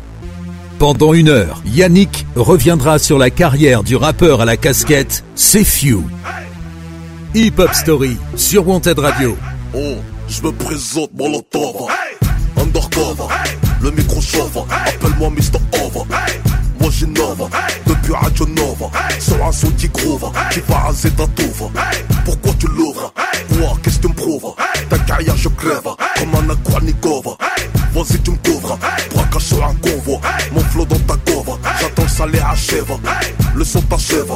[0.80, 6.04] Pendant une heure, Yannick reviendra sur la carrière du rappeur à la casquette C'est Few.
[7.36, 9.36] Hip Hop Story sur Wanted Radio.
[9.74, 9.96] Oh.
[10.30, 11.88] Je me présente Molotov
[12.58, 13.34] Undercover
[13.82, 15.60] Le micro chauffe Appelle-moi Mr.
[15.82, 16.04] Over
[16.82, 17.50] Moi j'innove
[18.08, 18.92] Depuis depuis Radio Nova.
[19.20, 21.70] Sur un son qui groove, qui va raser ta touve.
[22.24, 23.14] Pourquoi tu l'ouvres?
[23.50, 24.54] Quoi, qu'est-ce que tu me prouves?
[24.90, 25.82] Ta carrière, je crève,
[26.18, 27.32] comme un Aquanikova.
[27.94, 28.78] Vas-y, tu me couvres,
[29.14, 30.22] braquage sur un convoi.
[30.54, 32.98] Mon flot dans ta couvre, j'attends le salaire achève.
[33.56, 34.32] Le son t'achève,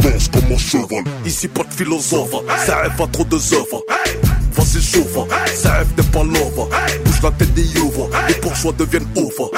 [0.00, 1.04] danse comme un cheval.
[1.24, 2.34] Ici, pas de philosophe,
[2.64, 3.82] ça rêve à trop de œuvres.
[4.52, 6.22] Vas-y, chauffe, ça rêve des pas.
[6.22, 9.50] Bouge la tête des ouvres, les bourgeois deviennent ouvres.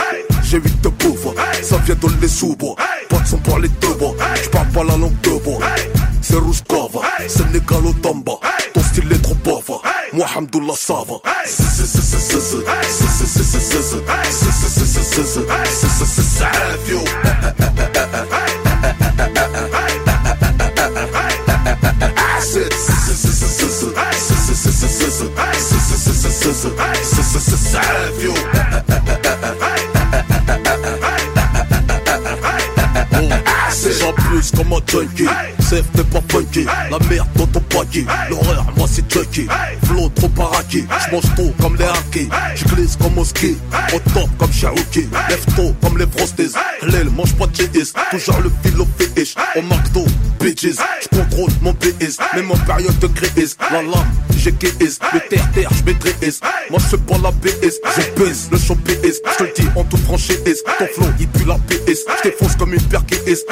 [0.45, 1.28] J'ai huit de pauvres,
[1.63, 2.75] ça vient de les sous-bois.
[3.09, 5.59] Pas de son pour les deux bois, j'parle pas la langue de bois.
[6.21, 8.33] C'est Rouskova, Sénégal au Tamba.
[8.75, 9.83] Ton style est trop pauvre,
[10.77, 11.05] ça
[34.17, 35.27] plus comme un junkie.
[35.61, 36.65] Safe t'es pas funky.
[36.91, 39.47] La merde dans ton paquet L'horreur moi c'est Chucky.
[39.85, 43.57] Flow trop paraqué J'mange tôt comme les hackers J'glisse comme au ski.
[43.95, 46.55] Au top comme Cherokee Lève tôt comme les frosties.
[46.83, 49.35] L'aile mange pas de GS Toujours le fil au fétiche.
[49.57, 50.05] Au McDo
[50.41, 50.79] Bitches.
[51.03, 53.57] J'contrôle mon BS Même en période de crise.
[53.71, 54.07] La lame
[54.39, 59.21] j'ai KS Le terre-terre j'maîtrise Moi j'fais pas la BS Je baisse le champ PS
[59.33, 60.63] J'te le dis en toute franchise.
[60.79, 63.45] Ton flow il pue la PS J't'effonce comme une paire KS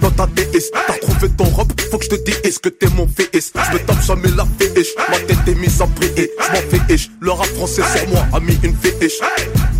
[0.00, 3.06] dans ta DS T'as trouvé ton robe Faut que j'te dise est-ce que t'es mon
[3.06, 7.30] VS J'me tape jamais la féiche Ma tête est mise en prier J'm'en féiche Le
[7.30, 9.20] rap français sur moi a mis une féiche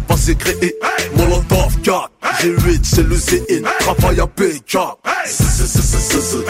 [0.08, 0.74] Vas-y créé
[1.16, 4.78] Molotov 4 G8 c'est le ZN Travail à PK
[5.72, 6.42] Boulot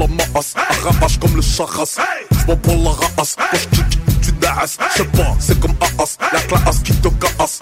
[0.00, 1.96] La masse Arrache comme le charras
[2.30, 6.78] J'm'en prends la race Quand j'kick tu naas J'sais pas c'est comme Aas La classe
[6.80, 7.60] qui te casse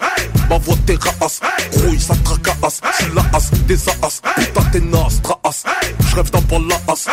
[0.49, 1.39] Ma voix t'es raas
[1.73, 4.21] Grouille ça tracasse Tu la as des as.
[4.35, 5.63] Putain t'es nas traas
[6.09, 7.07] J'rêve d'un bal la as.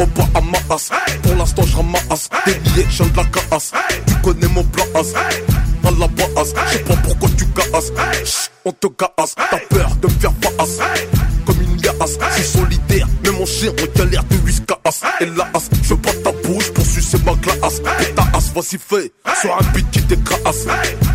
[0.00, 0.90] Au bas à ma as.
[1.22, 3.72] Pour l'instant j'ramasse Des billets de la casse
[4.06, 5.14] Tu connais mon plan as.
[5.84, 10.12] À la base, j'sais pas pourquoi tu casses On te casse, t'as peur de me
[10.12, 10.78] faire face
[13.68, 14.76] On galère de whiskas
[15.20, 18.76] Et la as, je pas ta bouche pour sucer ma glace Et ta as, vas-y
[18.76, 20.66] fais, sur un beat qui t'écrase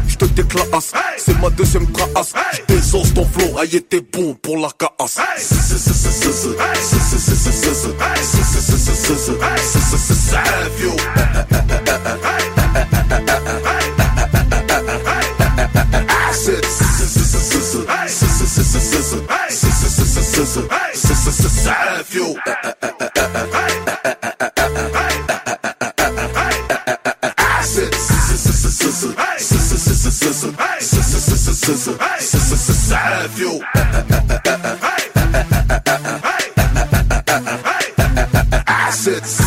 [0.07, 4.57] Je te déclasse, c'est ma deuxième trace Je désosse ton flow, aïe t'es bon pour
[4.57, 5.19] la casse
[21.37, 22.35] what's the side fuel?
[32.87, 33.61] Side fuel.
[38.67, 39.46] Assets.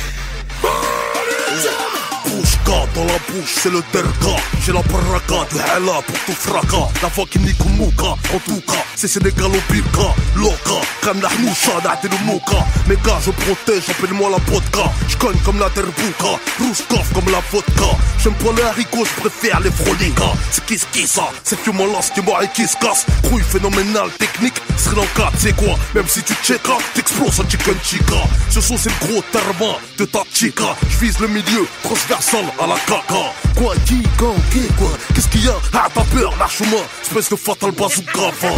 [3.45, 4.35] C'est le derga.
[4.63, 8.61] J'ai la baraka du hala pour tout fracas La voix qui nique mouka En tout
[8.67, 13.31] cas, c'est Sénégal au birka Loca, comme la hnoucha, na'ti le mouka Mes gars, je
[13.31, 14.91] protège, appelle-moi la vodka.
[15.07, 17.97] J'cogne comme la terbouka Rouskov comme la vodka.
[18.19, 21.29] J'aime pas les haricots, je préfère les froligas C'est qui qui ça?
[21.43, 23.05] C'est que mon lance qui et qui se casse.
[23.23, 25.75] Crouille phénoménale, technique Sri Lanka, c'est quoi?
[25.95, 28.21] Même si tu checkas, t'exploses en chicken chica.
[28.49, 30.75] Ce son c'est le gros terme de ta chica.
[30.89, 33.20] J'vise le milieu, transversal à la caca
[33.55, 37.35] Quoi, qui, quand, qui, quoi Qu'est-ce qu'il y a Ah t'as peur, lâche-moi Espèce de
[37.35, 38.49] fatal bazooka va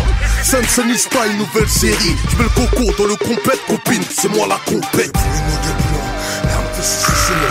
[0.43, 5.13] Sensei Style, nouvelle série J'mets le coco dans le compète, copine C'est moi la compète
[6.81, 7.43] C'est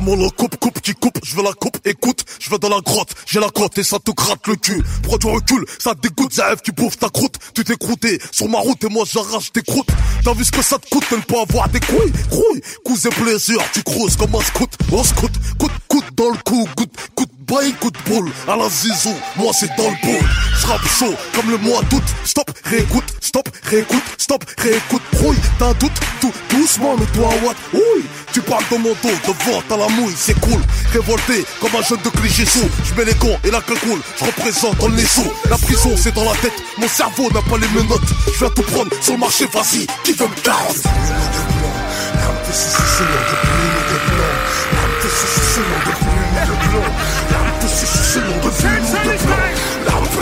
[0.00, 2.80] mon le coupe, coupe qui coupe, je veux la coupe, écoute, je vais dans la
[2.80, 4.82] grotte, j'ai la crotte et ça te gratte le cul.
[5.02, 8.48] Pourquoi tu recules, ça te dégoûte, Zaev qui bouffe ta croûte, tu t'es croûté sur
[8.48, 9.90] ma route et moi j'arrache tes croûtes.
[10.24, 13.06] T'as vu ce que ça te coûte de ne pas avoir des couilles, couilles, coups
[13.06, 16.94] et plaisir, tu creuses comme un scout, un scout, coûte, coûte dans le cou, goutte,
[17.14, 20.28] coûte bail, coup de boule, à la zizou, moi c'est dans le boule.
[20.60, 25.74] J'rappe chaud comme le mois d'août, stop, réécoute, stop, réécoute, stop, réécoute, rouille, t'as un
[25.74, 29.76] doute, tout doucement, mais toi what, oui, tu parles dans mon dos, de vente à
[29.76, 30.60] la mouille, c'est cool,
[30.92, 34.24] révolté comme un jeune de cliché sous, je mets les gants et la cagoule, je
[34.24, 37.68] représente dans les sous, la prison c'est dans la tête, mon cerveau n'a pas les
[37.68, 38.00] menottes,
[38.32, 40.86] je viens tout prendre sur le marché, vas-y, qui veut me carotte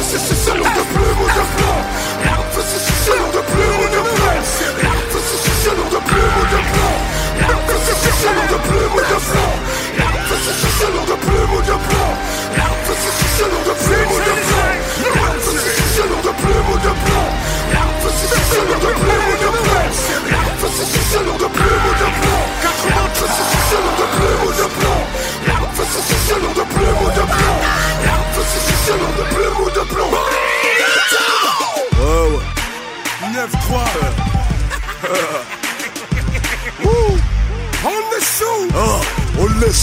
[0.09, 1.81] c'est c'est c'est de plume ou de plomb
[2.25, 4.40] L'arbre c'est c'est c'est de plume ou de plomb
[4.83, 6.97] L'arbre c'est c'est c'est de plume ou de plomb
[7.44, 9.53] L'arbre c'est c'est c'est de plume ou de plomb
[10.29, 12.12] c'est c'est c'est de plume ou de plomb
[12.57, 14.73] L'arbre c'est c'est c'est de plume ou de plomb
[15.14, 17.29] L'arbre c'est c'est de plume ou de plomb
[18.09, 20.38] c'est c'est c'est de ou de plomb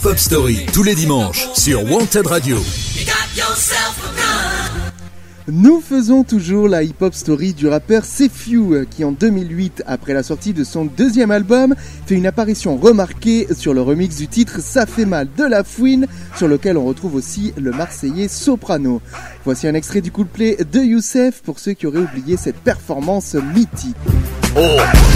[0.00, 2.56] Hip Hop Story, tous les dimanches, sur Wanted Radio.
[5.52, 10.52] Nous faisons toujours la hip-hop story du rappeur Sefiu qui en 2008, après la sortie
[10.52, 11.74] de son deuxième album,
[12.06, 16.06] fait une apparition remarquée sur le remix du titre Ça fait mal de la fouine,
[16.36, 19.02] sur lequel on retrouve aussi le Marseillais Soprano.
[19.44, 23.96] Voici un extrait du couplet de Youssef pour ceux qui auraient oublié cette performance mythique.
[24.56, 24.58] Oh,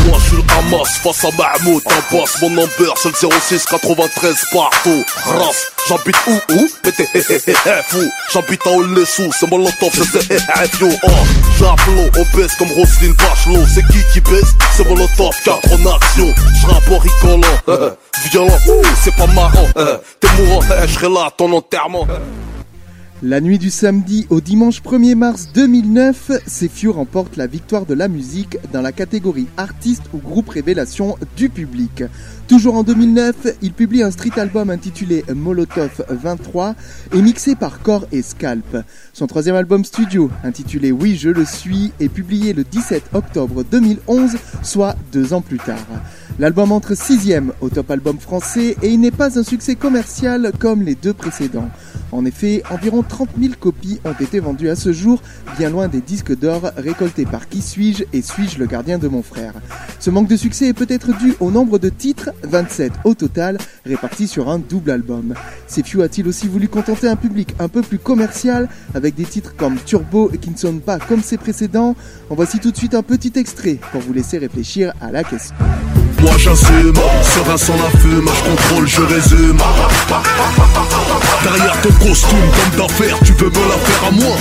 [0.06, 3.66] moi je suis le Hamas face à Mahmoud T'en passes mon number, c'est le 06
[3.66, 5.04] 93 partout.
[5.24, 6.68] Ras, j'habite où où?
[6.84, 7.98] Mais t'es fou.
[8.32, 11.10] J'habite à Olessou, c'est mon lotov, c'est yo Oh,
[11.58, 13.66] j'appelons, on baisse comme Roselyne Bachelot.
[13.74, 14.52] C'est qui qui baisse?
[14.76, 16.34] C'est mon lotov, 4 en action.
[16.60, 17.94] J'rappe en rigolant,
[18.30, 19.66] violent, c'est pas marrant
[20.20, 22.06] T'es mourant, je serai là à ton enterrement
[23.24, 28.06] la nuit du samedi au dimanche 1er mars 2009, Sefiu remporte la victoire de la
[28.06, 32.04] musique dans la catégorie artiste ou groupe révélation du public.
[32.48, 36.74] Toujours en 2009, il publie un street album intitulé Molotov 23
[37.14, 38.84] et mixé par Core et Scalp.
[39.14, 44.32] Son troisième album studio, intitulé Oui je le suis, est publié le 17 octobre 2011,
[44.62, 45.86] soit deux ans plus tard.
[46.38, 50.82] L'album entre sixième au top album français et il n'est pas un succès commercial comme
[50.82, 51.70] les deux précédents.
[52.10, 55.22] En effet, environ 30 000 copies ont été vendues à ce jour,
[55.58, 59.22] bien loin des disques d'or récoltés par Qui suis-je et Suis-je le gardien de mon
[59.22, 59.54] frère?
[59.98, 64.28] Ce manque de succès est peut-être dû au nombre de titres, 27 au total, répartis
[64.28, 65.34] sur un double album.
[65.66, 69.76] Sefiu a-t-il aussi voulu contenter un public un peu plus commercial avec des titres comme
[69.76, 71.96] Turbo et qui ne sonnent pas comme ses précédents?
[72.30, 75.54] En voici tout de suite un petit extrait pour vous laisser réfléchir à la question.
[76.20, 79.58] Moi j'assume, serein sans la je contrôle, je résume.
[81.42, 84.36] Derrière ton costume, comme d'affaires, tu veux me la faire à moi.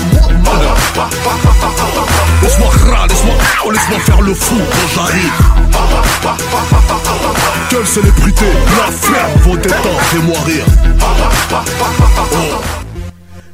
[2.42, 2.70] Laisse-moi
[3.10, 5.63] laisse-moi laisse-moi faire le fou quand j'arrive.
[5.76, 5.94] Oh.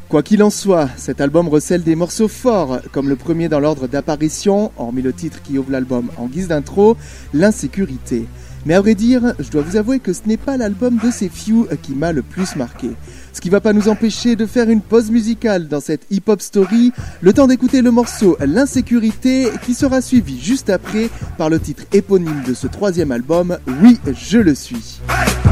[0.10, 3.88] Quoi qu'il en soit, cet album recèle des morceaux forts, comme le premier dans l'ordre
[3.88, 6.98] d'apparition, hormis le titre qui ouvre l'album en guise d'intro,
[7.32, 8.26] L'insécurité.
[8.66, 11.30] Mais à vrai dire, je dois vous avouer que ce n'est pas l'album de ces
[11.30, 12.92] few qui m'a le plus marqué.
[13.34, 16.92] Ce qui va pas nous empêcher de faire une pause musicale dans cette hip-hop story,
[17.22, 22.44] le temps d'écouter le morceau L'insécurité qui sera suivi juste après par le titre éponyme
[22.48, 25.00] de ce troisième album, Oui, je le suis.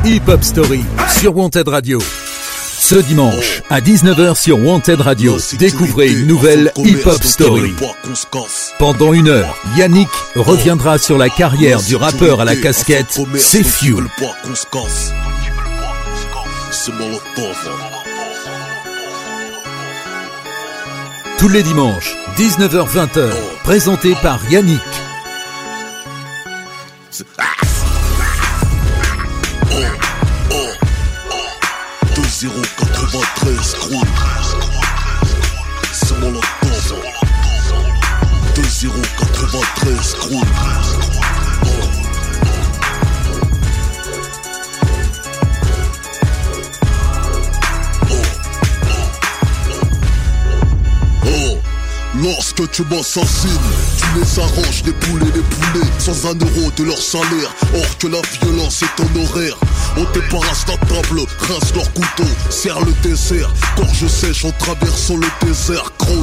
[0.05, 0.81] Hip-hop story
[1.19, 1.99] sur Wanted Radio.
[2.79, 7.73] Ce dimanche, à 19h sur Wanted Radio, découvrez une nouvelle hip-hop story.
[8.77, 14.05] Pendant une heure, Yannick reviendra sur la carrière du rappeur à la casquette C'est Fuel.
[21.39, 23.31] Tous les dimanches, 19h-20h,
[23.63, 24.81] présenté par Yannick.
[52.77, 53.49] Lorsque tu m'assassines,
[53.97, 57.53] tu les arranges, les poulets, les poulets, sans un euro de leur salaire.
[57.75, 59.57] Or que la violence est honoraire.
[59.97, 63.51] On débarrasse la table, rince leur couteau, serre le dessert.
[63.75, 66.17] Gorge sèche en traversant le désert, croule.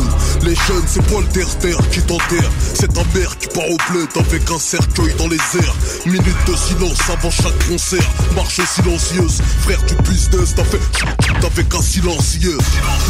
[0.45, 2.51] Les jeunes, c'est pas le terre qui t'enterre.
[2.75, 5.75] C'est ta mère qui part au bled avec un cercueil dans les airs.
[6.05, 8.11] Minute de silence avant chaque concert.
[8.37, 10.81] Marche silencieuse, frère du business, t'as fait
[11.47, 12.59] avec un silencieux.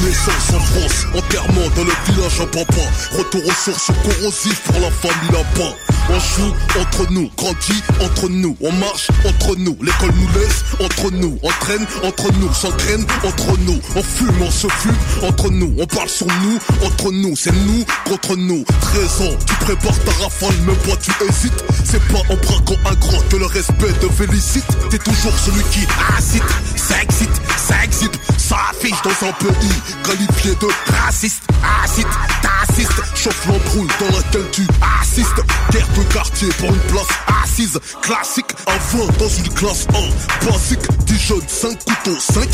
[0.05, 2.82] Naissance en France, enterrement dans le village à papa.
[3.18, 5.93] Retour aux sources corrosives pour la famille là-bas.
[6.11, 11.11] On joue entre nous, grandit entre nous, on marche entre nous, l'école nous laisse entre
[11.11, 15.74] nous, on traîne entre nous, s'entraîne entre nous, on fume, on se fume entre nous,
[15.78, 18.64] on parle sur nous, entre nous, c'est nous contre nous.
[18.82, 21.64] 13 ans, tu prépares ta rafale, même pas tu hésites.
[21.84, 24.66] C'est pas en braquant un grand que le respect te félicite.
[24.90, 25.86] T'es toujours celui qui
[26.18, 26.42] incite,
[26.76, 31.42] ça excite, ça excite, ça affiche dans un pays qualifié de raciste,
[31.82, 32.07] acide,
[32.42, 34.66] t'assistes, chauffe l'embrouille dans laquelle tu
[35.00, 35.40] assistes.
[35.97, 37.07] De quartier pour une place
[37.42, 42.49] assise, classique, 20 dans une classe 1, basique, 10 jeunes, 5 couteaux, 5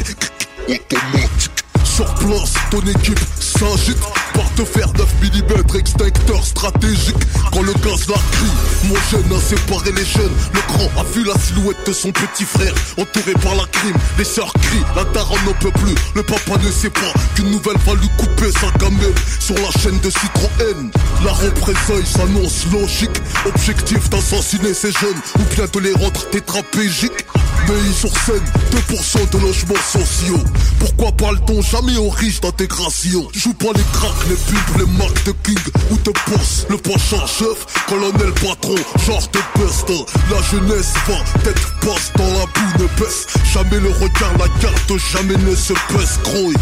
[0.69, 1.60] automatique.
[2.01, 3.99] Sur place, ton équipe s'agite
[4.33, 7.19] Porte-fer 9 mm, extincteur stratégique.
[7.53, 10.33] Quand le gaz la crie, mon jeune a séparé les jeunes.
[10.55, 14.25] Le grand a vu la silhouette de son petit frère Entouré par la crime, les
[14.25, 17.93] sœurs crient La daronne n'en peut plus, le papa ne sait pas Qu'une nouvelle va
[17.93, 20.91] lui couper sa gamelle Sur la chaîne de Citroën.
[21.23, 23.21] La représailles s'annonce logique.
[23.45, 27.27] Objectif d'assassiner ces jeunes Ou bien de les rendre tétrapégiques
[27.67, 28.43] Pays sur scène,
[28.91, 30.41] 2% de logements sociaux.
[30.79, 33.29] Pourquoi parle-t-on jamais aux riches d'intégration?
[33.35, 35.59] Joue pas les cracks, les pubs, les marques de King
[35.91, 36.67] ou de Boss.
[36.69, 39.91] Le prochain chef, colonel patron, genre de best
[40.31, 44.93] La jeunesse va, tête passe dans la boue ne baisse Jamais le regard, la carte,
[45.13, 46.19] jamais ne se baisse.
[46.23, 46.55] Croy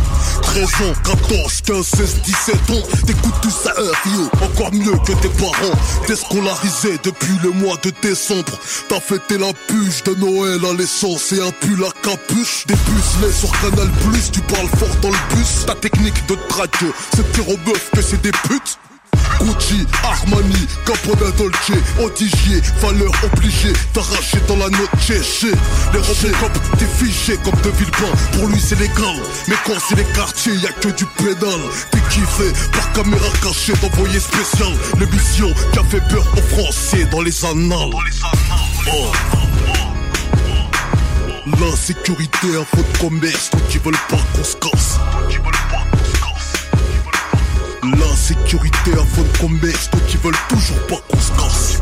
[0.42, 2.86] 13 ans, 14, 15, 16, 17 ans.
[3.07, 3.74] T'écoutes tout ça,
[4.07, 5.78] yo, encore mieux que tes parents.
[6.07, 8.59] Déscolarisé depuis le mois de décembre.
[8.88, 13.32] T'as fêté la puge de Noël à l'essence et un pull à capuche Des pucelets
[13.32, 15.66] sur Canal Plus, tu parles fort dans le bus.
[15.66, 16.84] Ta technique de traque,
[17.14, 18.78] c'est pire au que c'est des putes.
[19.41, 25.20] Gucci, Armani, Capoda Dolce, Odigier, valeur obligée d'arracher dans la note chez
[25.93, 29.16] Les Robocop, t'es fiché comme de Villepin, pour lui c'est légal
[29.47, 31.68] Mais quand c'est les quartiers, y a que du pédale.
[31.91, 34.72] T'es kiffé par caméra cachée d'envoyé spécial.
[34.99, 37.91] L'émission qui a fait peur aux Français dans les annales.
[38.91, 39.12] Oh.
[41.57, 44.99] L'insécurité à votre commerce, ceux qui veulent pas qu'on se casse.
[47.82, 51.80] L'insécurité à fond de commerce, ceux qui veulent toujours pas qu'on se casse.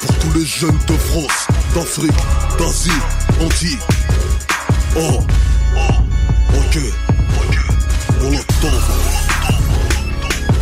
[0.00, 2.12] Pour tous les jeunes de France, d'Afrique,
[2.58, 2.90] d'Asie,
[3.40, 3.78] entier.
[4.96, 5.24] Oh.
[6.58, 6.78] Ok.
[8.22, 8.78] On l'attend.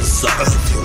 [0.02, 0.81] Ça Oh.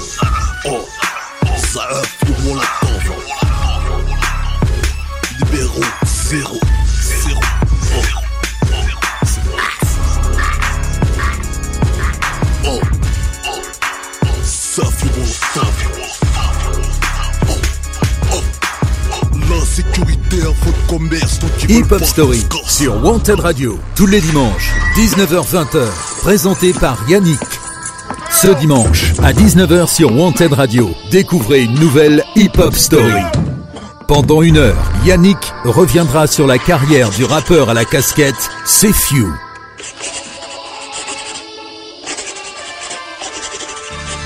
[21.88, 25.88] Commerce donc ils Hip veulent Hop pas Story sur Wanted Radio tous les dimanches 19h-20h
[26.22, 27.40] présenté par Yannick.
[28.32, 33.22] Ce dimanche à 19h sur Wanted Radio, découvrez une nouvelle Hip Hop Story.
[34.08, 39.34] Pendant une heure, Yannick reviendra sur la carrière du rappeur à la casquette C'est.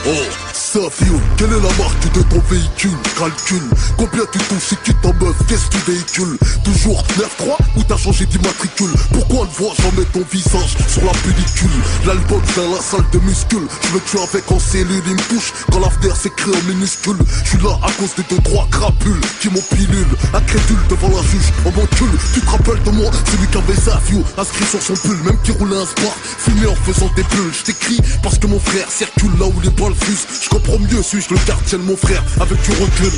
[0.07, 2.95] Oh, Quelle est la marque de ton véhicule?
[3.19, 6.37] Calcule, combien tu touches et qui t'en meuf, qu'est-ce que tu véhicules?
[6.63, 7.03] Toujours
[7.43, 8.93] 9-3 ou t'as changé d'immatricule?
[9.11, 11.69] Pourquoi ne vois jamais ton visage sur la pellicule?
[12.05, 15.51] L'album dans la salle de muscles Je me tue avec en cellule, il me touche
[15.73, 17.17] quand l'avenir s'écrit en minuscule.
[17.43, 20.15] Je suis là à cause de deux trois crapules qui m'ont pilule.
[20.33, 24.23] Incrédule devant la juge, on m'encule Tu te rappelles de moi, celui qui avait Savio
[24.37, 26.15] Inscrit sur son pull, même qui roulait un sport.
[26.37, 29.69] Filmé en faisant des bulles, je t'écris parce que mon frère circule là où les
[29.69, 30.27] balles fusent
[30.63, 33.11] comprends mieux, suis-je le gardien de mon frère avec du recul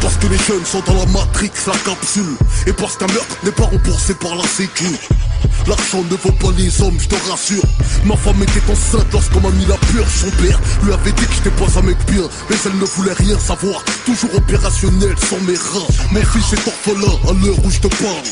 [0.00, 2.36] Parce que les jeunes sont dans la matrix, la capsule.
[2.66, 4.86] Et parce qu'un meurtre n'est pas remboursé par la sécu
[5.66, 7.62] L'argent ne vaut pas les hommes, je te rassure.
[8.04, 10.06] Ma femme était enceinte lorsqu'on m'a mis la peur.
[10.08, 13.12] Son père lui avait dit que j'étais pas un mec bien, mais elle ne voulait
[13.14, 13.82] rien savoir.
[14.04, 15.88] Toujours opérationnel sans mes reins.
[16.12, 18.24] Mon fils est orphelin à l'heure où je te parle.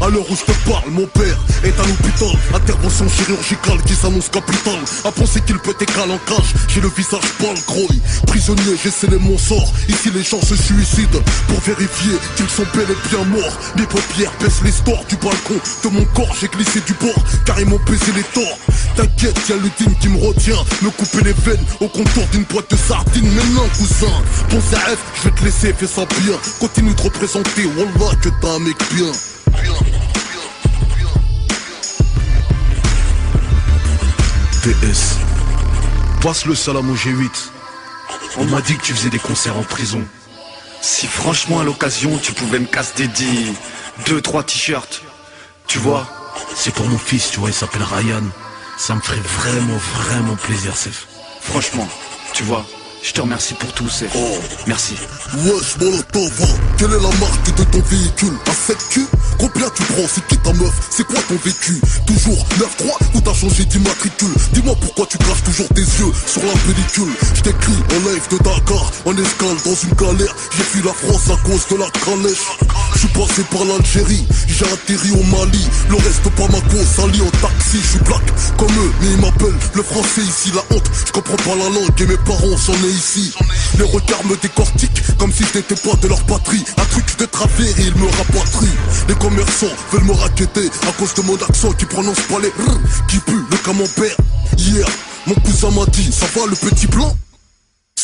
[0.00, 2.36] À l'heure où je te parle, mon père est à l'hôpital.
[2.54, 4.84] Intervention chirurgicale qui s'annonce capitale.
[5.04, 8.00] À penser qu'il peut être en cage, j'ai le visage pâle, croy.
[8.26, 9.72] Prisonnier, j'ai scellé mon sort.
[9.88, 13.58] Ici, les gens se suicident pour vérifier qu'ils sont bel et bien morts.
[13.76, 15.54] Mes paupières baissent les stores du balcon
[15.84, 16.34] de mon corps.
[16.38, 18.58] J'ai glissé du bord car ils m'ont baisé les torts.
[18.96, 20.56] T'inquiète, y'a le digne qui me retient.
[20.82, 23.30] Me couper les veines au contour d'une boîte de sardines.
[23.34, 24.06] Mais non, cousin,
[24.50, 24.78] bon ça
[25.16, 26.34] je vais te laisser, fais ça bien.
[26.60, 29.12] Continue de représenter, wallah, que t'as un mec bien.
[34.62, 35.18] TS.
[36.22, 37.30] Passe le salam au G8.
[38.38, 40.02] On m'a dit que tu faisais des concerts en prison.
[40.80, 43.52] Si franchement à l'occasion tu pouvais me casser des dix,
[44.06, 45.02] deux, trois t-shirts,
[45.66, 46.06] tu vois,
[46.54, 48.22] c'est pour mon fils, tu vois, il s'appelle Ryan.
[48.78, 51.06] Ça me ferait vraiment, vraiment plaisir, Sef.
[51.40, 51.88] Franchement,
[52.32, 52.66] tu vois,
[53.02, 54.10] je te remercie pour tout, Sef.
[54.16, 54.38] Oh.
[54.66, 54.94] Merci.
[55.44, 56.32] Wesh Molotov,
[56.78, 58.34] quelle est la marque de ton véhicule?
[58.46, 59.06] Un 7 q?
[59.38, 60.08] Combien tu prends?
[60.12, 60.72] C'est qui ta meuf?
[60.90, 61.80] C'est quoi ton vécu?
[62.06, 66.52] Toujours 9-3 ou t'as changé d'immatricule Dis-moi pourquoi tu craches toujours tes yeux sur la
[66.52, 67.12] pellicule.
[67.34, 70.34] Je t'écris en live de Dakar En escale dans une galère.
[70.56, 72.46] J'ai fui la France à cause de la calèche.
[72.94, 75.68] Je suis passé par l'Algérie J'ai atterri au Mali.
[75.90, 77.78] Le reste pas ma cause Sali en taxi.
[77.82, 78.24] Je suis black
[78.56, 80.90] comme eux Mais ils m'appellent le français ici La honte.
[81.06, 82.95] Je comprends pas la langue Et mes parents sont nés
[83.78, 86.64] Les regards me décortiquent Comme si je n'étais pas de leur patrie.
[86.78, 88.78] Un truc de travers et ils me rapatrient.
[89.08, 92.78] Les commerçants veulent me raqueter À cause de mon accent qui prononce pas les R
[93.08, 94.16] Qui pue le camembert
[94.56, 94.86] Hier,
[95.26, 97.14] mon cousin m'a dit Ça va le petit blanc?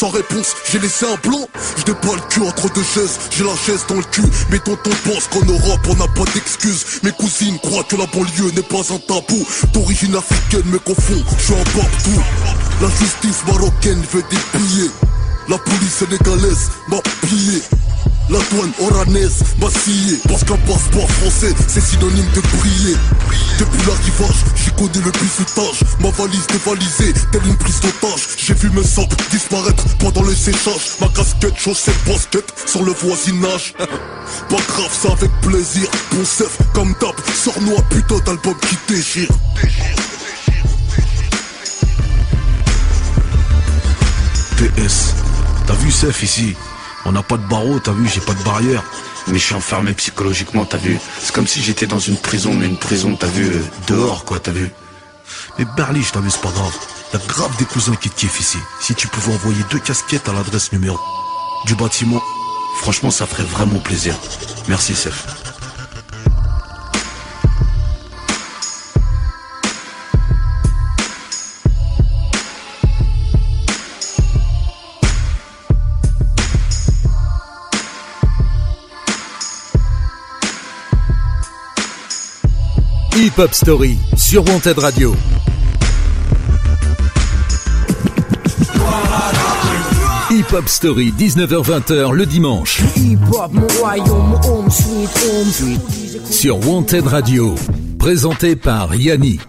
[0.02, 1.46] Sans réponse, j'ai laissé un blanc.
[1.76, 3.18] Je n'ai pas le cul entre deux chaises.
[3.30, 7.00] J'ai la chaise dans le cul Mais tonton pense qu'en Europe on n'a pas d'excuses.
[7.04, 9.46] Mes cousines croient que la banlieue n'est pas un tabou.
[9.72, 12.20] D'origine africaine mais confond, je suis un partout.
[12.80, 14.90] La justice marocaine veut des billets.
[15.48, 17.62] La police sénégalaise m'a pillé.
[18.30, 20.18] La douane oranaise m'a scié.
[20.26, 22.96] Parce qu'un passeport français c'est synonyme de briller
[23.62, 28.26] Depuis l'arrivage j'ai connu le bisutage Ma valise dévalisée telle une prise d'otage.
[28.36, 33.74] J'ai vu mes sables disparaître pendant le séchage Ma casquette, chaussette, basket sur le voisinage.
[33.78, 35.86] Pas grave ça avec plaisir.
[36.10, 39.28] Bon chef comme d'hab Sors-nous un putain d'album qui déchire.
[44.56, 45.14] TS.
[45.68, 46.56] T'as vu, Sef, ici?
[47.04, 48.82] On n'a pas de barreau, t'as vu, j'ai pas de barrière.
[49.28, 52.66] Mais je suis enfermé psychologiquement, t'as vu C'est comme si j'étais dans une prison, mais
[52.66, 54.70] une prison, t'as vu, euh, dehors, quoi, t'as vu
[55.58, 56.74] Mais Berlie, t'as vu, c'est pas grave.
[57.12, 58.58] Y'a grave des cousins qui te kiffent ici.
[58.80, 60.98] Si tu pouvais envoyer deux casquettes à l'adresse numéro
[61.66, 62.22] du bâtiment,
[62.80, 64.16] franchement, ça ferait vraiment plaisir.
[64.68, 65.41] Merci, Sef.
[83.14, 85.14] Hip Hop Story sur Wanted Radio.
[90.30, 92.80] Hip Hop Story, 19h-20h le dimanche.
[96.30, 97.54] Sur Wanted Radio.
[97.98, 99.42] Présenté par Yannick.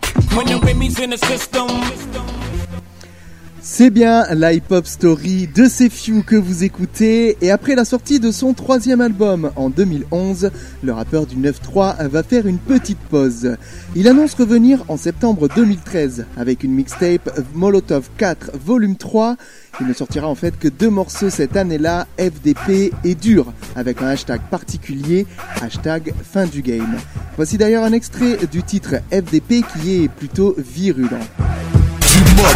[3.66, 8.30] C'est bien la hip-hop story de Few que vous écoutez et après la sortie de
[8.30, 10.51] son troisième album en 2011,
[10.84, 13.55] le rappeur du 9-3 va faire une petite pause.
[13.95, 19.38] Il annonce revenir en septembre 2013 avec une mixtape Molotov 4 volume 3.
[19.80, 24.07] Il ne sortira en fait que deux morceaux cette année-là, FDP et Dur, avec un
[24.07, 25.26] hashtag particulier,
[25.61, 26.97] hashtag fin du game.
[27.38, 31.22] Voici d'ailleurs un extrait du titre FDP qui est plutôt virulent.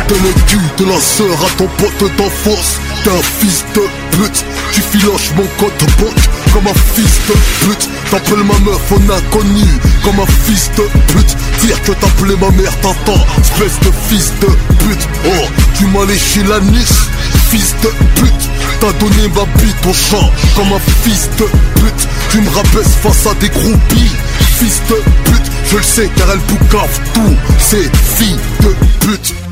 [0.08, 3.82] Tu le cul de la sœur à ton pote d'enfance T'es un fils de
[4.16, 7.34] pute Tu filoches mon code banque comme un fils de
[7.66, 7.90] pute.
[8.10, 9.68] T'appelles ma meuf en inconnu
[10.04, 11.36] comme un fils de pute.
[11.62, 14.48] Dire que t'appelais ma mère t'entends Espèce de fils de
[14.86, 15.08] pute.
[15.26, 15.48] Oh
[15.78, 17.04] tu m'as léché la niche
[17.50, 17.90] Fils de
[18.20, 18.50] pute.
[18.80, 21.46] T'as donné ma bite au champ comme un fils de
[21.80, 22.08] pute.
[22.32, 24.12] Tu me rabaisses face à des groupies
[24.58, 24.96] Fils de
[25.30, 25.52] pute.
[25.70, 28.74] Je le sais car elle boucave tout C'est fille de
[29.06, 29.47] pute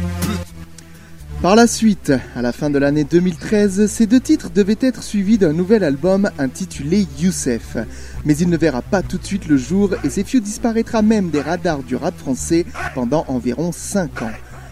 [1.42, 5.38] Par la suite, à la fin de l'année 2013, ces deux titres devaient être suivis
[5.38, 7.78] d'un nouvel album intitulé Youssef.
[8.24, 11.42] Mais il ne verra pas tout de suite le jour et Sefiu disparaîtra même des
[11.42, 12.66] radars du rap français
[12.96, 14.32] pendant environ 5 ans.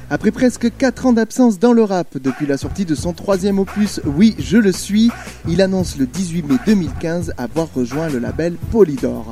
[0.10, 4.02] Après presque 4 ans d'absence dans le rap depuis la sortie de son troisième opus
[4.06, 5.12] Oui, je le suis,
[5.48, 9.32] il annonce le 18 mai 2015 avoir rejoint le label Polydor.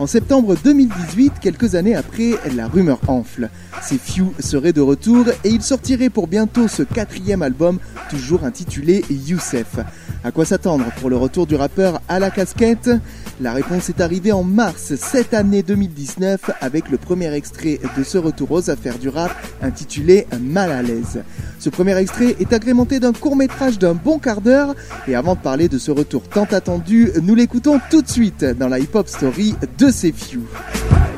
[0.00, 3.50] En septembre 2018, quelques années après, la rumeur enfle.
[3.82, 7.78] Ces Few seraient de retour et ils sortiraient pour bientôt ce quatrième album,
[8.08, 9.78] toujours intitulé Youssef.
[10.24, 12.90] À quoi s'attendre pour le retour du rappeur à la casquette?
[13.42, 18.18] La réponse est arrivée en mars cette année 2019 avec le premier extrait de ce
[18.18, 21.22] retour aux affaires du rap intitulé Mal à l'aise.
[21.58, 24.74] Ce premier extrait est agrémenté d'un court métrage d'un bon quart d'heure
[25.08, 28.68] et avant de parler de ce retour tant attendu, nous l'écoutons tout de suite dans
[28.68, 30.46] la hip-hop story de Few.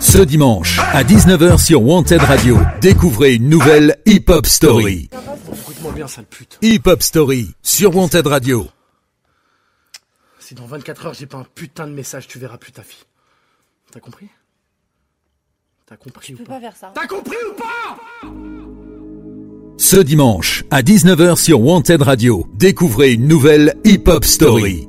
[0.01, 5.11] Ce dimanche, à 19h sur Wanted Radio, découvrez une nouvelle Hip Hop Story.
[6.63, 8.67] Hip Hop Story sur Wanted Radio.
[10.39, 13.05] Si dans 24 heures j'ai pas un putain de message, tu verras plus ta fille.
[13.93, 14.29] T'as compris?
[15.87, 16.93] T'as compris tu ou peux pas, pas faire ça.
[16.95, 17.99] T'as compris ou pas?
[19.77, 24.89] Ce dimanche, à 19h sur Wanted Radio, découvrez une nouvelle Hip Hop Story.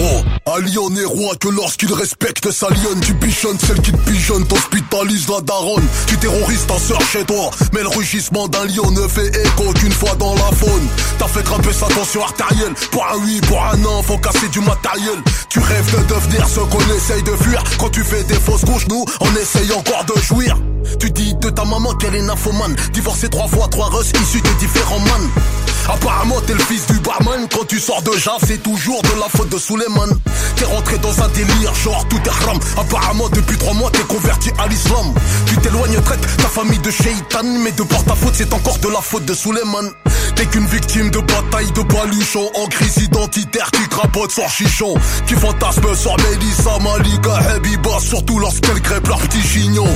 [0.00, 0.22] Oh,
[0.54, 3.00] un lion n'est roi que lorsqu'il respecte sa lionne.
[3.00, 5.84] Tu bichonnes celle qui te pigeonne, t'hospitalise la daronne.
[6.06, 9.90] Tu terrorises ta sœur chez toi Mais le rugissement d'un lion ne fait écho qu'une
[9.92, 10.86] fois dans la faune.
[11.18, 12.74] T'as fait grimper sa tension artérielle.
[12.92, 15.18] Pour un oui, pour un non, faut casser du matériel.
[15.48, 17.64] Tu rêves de devenir ce qu'on essaye de fuir.
[17.78, 20.56] Quand tu fais des fausses couches, nous, on essaye encore de jouir.
[21.00, 22.76] Tu dis de ta maman qu'elle est nymphomane.
[22.92, 25.28] Divorcée trois fois, trois russes issus de différents man
[25.88, 27.46] Apparemment t'es le fils du barman.
[27.50, 29.58] Quand tu sors de Java c'est toujours de la faute de
[30.56, 32.58] T'es rentré dans un délire genre tout est haram.
[32.76, 35.14] Apparemment depuis trois mois t'es converti à l'islam.
[35.46, 38.88] Tu t'éloignes traite ta famille de shaitan Mais de par ta faute c'est encore de
[38.88, 39.90] la faute de Suleiman.
[40.36, 44.94] T'es qu'une victime de bataille de baluchon En crise identitaire qui crapote sur chichon.
[45.26, 49.88] Qui fantasme sur Mélissa, Malika, Habiba Surtout lorsqu'elles crêpent leur petit chignon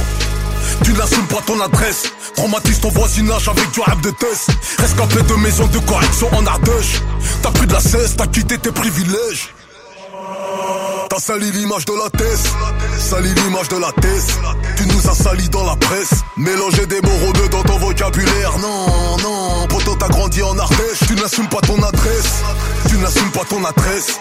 [0.85, 2.05] tu n'assumes pas ton adresse.
[2.37, 4.49] Traumatise ton voisinage avec du rap de test.
[4.79, 7.03] Rescapé de maison de correction en Ardèche.
[7.43, 9.53] T'as pris de la cesse, t'as quitté tes privilèges
[11.09, 12.45] T'as sali l'image de la thèse.
[12.99, 14.27] Sali l'image de la thèse.
[14.77, 16.15] Tu nous as sali dans la presse.
[16.37, 18.59] Mélanger des mots dans ton vocabulaire.
[18.61, 21.01] Non, non, poto t'as grandi en Ardèche.
[21.07, 22.43] Tu n'assumes pas ton adresse.
[22.89, 24.19] Tu n'assumes pas ton adresse.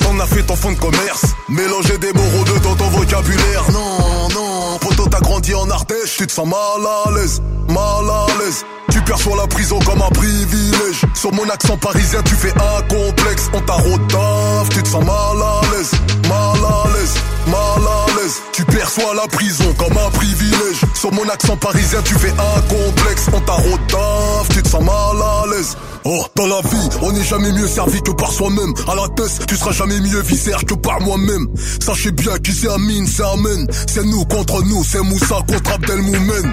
[0.00, 1.24] T'en as fait ton fond de commerce.
[1.48, 3.64] Mélanger des mots dans ton vocabulaire.
[3.72, 6.16] Non, non, poto t'as grandi en Ardèche.
[6.18, 10.10] Tu te sens mal à l'aise, mal à l'aise tu perçois la prison comme un
[10.10, 15.04] privilège Sur mon accent parisien tu fais un complexe On t'a rodaf, tu te sens
[15.04, 15.90] mal à l'aise
[16.28, 17.14] Mal à l'aise,
[17.46, 22.14] mal à l'aise Tu perçois la prison comme un privilège Sur mon accent parisien tu
[22.14, 25.76] fais un complexe On t'a rodaf, tu te sens mal à l'aise
[26.06, 28.74] Oh, dans la vie, on n'est jamais mieux servi que par soi-même.
[28.86, 31.48] À la tête, tu seras jamais mieux viscère que par moi-même.
[31.80, 33.66] Sachez bien qui c'est Amine, c'est Amen.
[33.86, 36.52] C'est nous contre nous, c'est Moussa contre Abdelmoumen.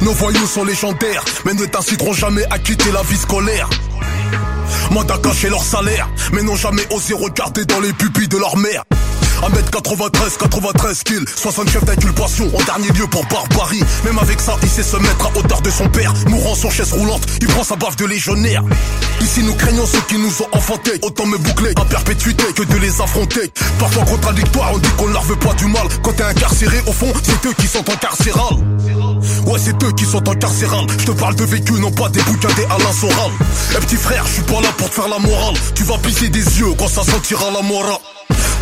[0.00, 3.68] Nos voyous sont légendaires, mais ne t'inciteront jamais à quitter la vie scolaire.
[4.90, 8.84] Mandat caché leur salaire, mais n'ont jamais osé regarder dans les pupilles de leur mère.
[9.42, 13.82] 1m93, 93 kills, 60 chefs d'inculpation en dernier lieu pour barbarie.
[14.04, 16.12] Même avec ça, il sait se mettre à hauteur de son père.
[16.28, 18.62] Mourant sur chaise roulante, il prend sa baffe de légionnaire.
[19.20, 20.98] Ici, nous craignons ceux qui nous ont enfantés.
[21.02, 23.50] Autant me boucler à perpétuité que de les affronter.
[23.78, 25.86] Parfois contradictoire, on dit qu'on leur veut pas du mal.
[26.02, 28.58] Quand t'es incarcéré, au fond, c'est eux qui sont incarcérales.
[29.46, 30.86] Ouais, c'est eux qui sont incarcérales.
[30.98, 33.30] Je te parle de vécu, non pas des bouquins des Alain Soral.
[33.76, 35.54] Eh petit frère, je suis pas là pour te faire la morale.
[35.74, 37.98] Tu vas pisser des yeux quand ça sentira la morale.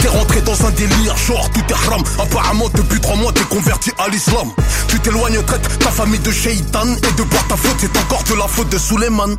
[0.00, 2.02] T'es rentré dans un délire, genre tout est haram.
[2.18, 4.48] Apparemment depuis trois mois t'es converti à l'islam.
[4.88, 8.34] Tu t'éloignes, traite ta famille de shaitan Et de par ta faute c'est encore de
[8.34, 9.36] la faute de Suleiman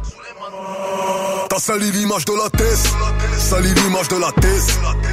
[1.52, 2.84] T'as sali l'image de la thèse.
[3.38, 4.68] Sali l'image de la thèse.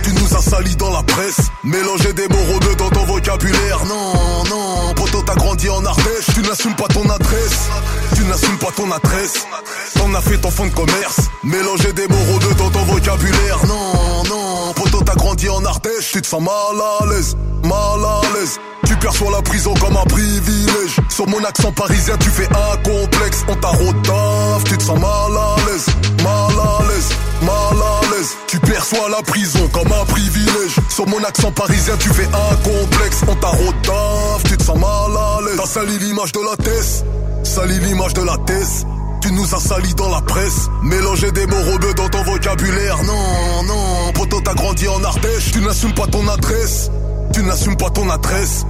[0.05, 1.41] Tu nous as sali dans la presse.
[1.65, 3.85] Mélanger des mots rodeux dans ton vocabulaire.
[3.87, 6.27] Non, non, poto t'as grandi en Ardèche.
[6.37, 7.69] Tu n'assumes pas ton adresse.
[8.15, 9.47] Tu n'assumes pas ton adresse.
[9.95, 11.23] T'en as fait ton fond de commerce.
[11.43, 13.59] Mélanger des mots rodeux dans ton vocabulaire.
[13.67, 16.13] Non, non, poto t'as grandi en Ardèche.
[16.13, 20.05] Tu te sens mal à l'aise, mal à l'aise tu perçois la prison comme un
[20.05, 20.97] privilège.
[21.11, 23.45] Sur mon accent parisien tu fais un complexe.
[23.47, 25.87] On t'a rodaf, tu te sens mal à l'aise.
[26.25, 27.11] Mal à l'aise,
[27.43, 28.37] mal à l'aise.
[28.47, 30.77] Tu perçois la prison comme un privilège.
[30.89, 33.21] Sur mon accent parisien tu fais un complexe.
[33.29, 35.59] On t'a rodaf, tu te sens mal à l'aise.
[35.59, 37.05] T'as sali l'image de la thèse
[37.45, 38.87] Sali l'image de la thèse
[39.21, 40.69] tu nous as sali dans la presse.
[40.81, 43.03] Mélanger des mots rebeux dans ton vocabulaire.
[43.03, 45.51] Non, non, poto t'as grandi en Ardèche.
[45.51, 46.89] Tu n'assumes pas ton adresse.
[47.35, 48.65] Tu n'assumes pas ton adresse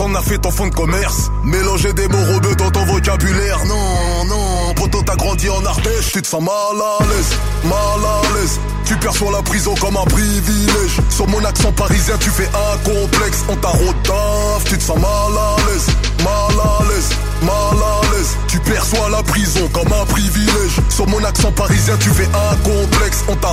[0.00, 4.24] T'en as fait ton fond de commerce Mélanger des mots rebeux dans ton vocabulaire Non,
[4.24, 8.58] non, poto t'as grandi en Ardèche Tu te sens mal à l'aise, mal à l'aise
[8.86, 13.44] Tu perçois la prison comme un privilège Sur mon accent parisien tu fais un complexe
[13.50, 15.86] On t'a rodaf, tu te sens mal à l'aise,
[16.24, 17.10] mal à l'aise
[17.42, 18.36] mal à l'aise.
[18.48, 20.80] Tu perçois la prison comme un privilège.
[20.88, 23.24] Sur mon accent parisien, tu fais un complexe.
[23.28, 23.52] On t'a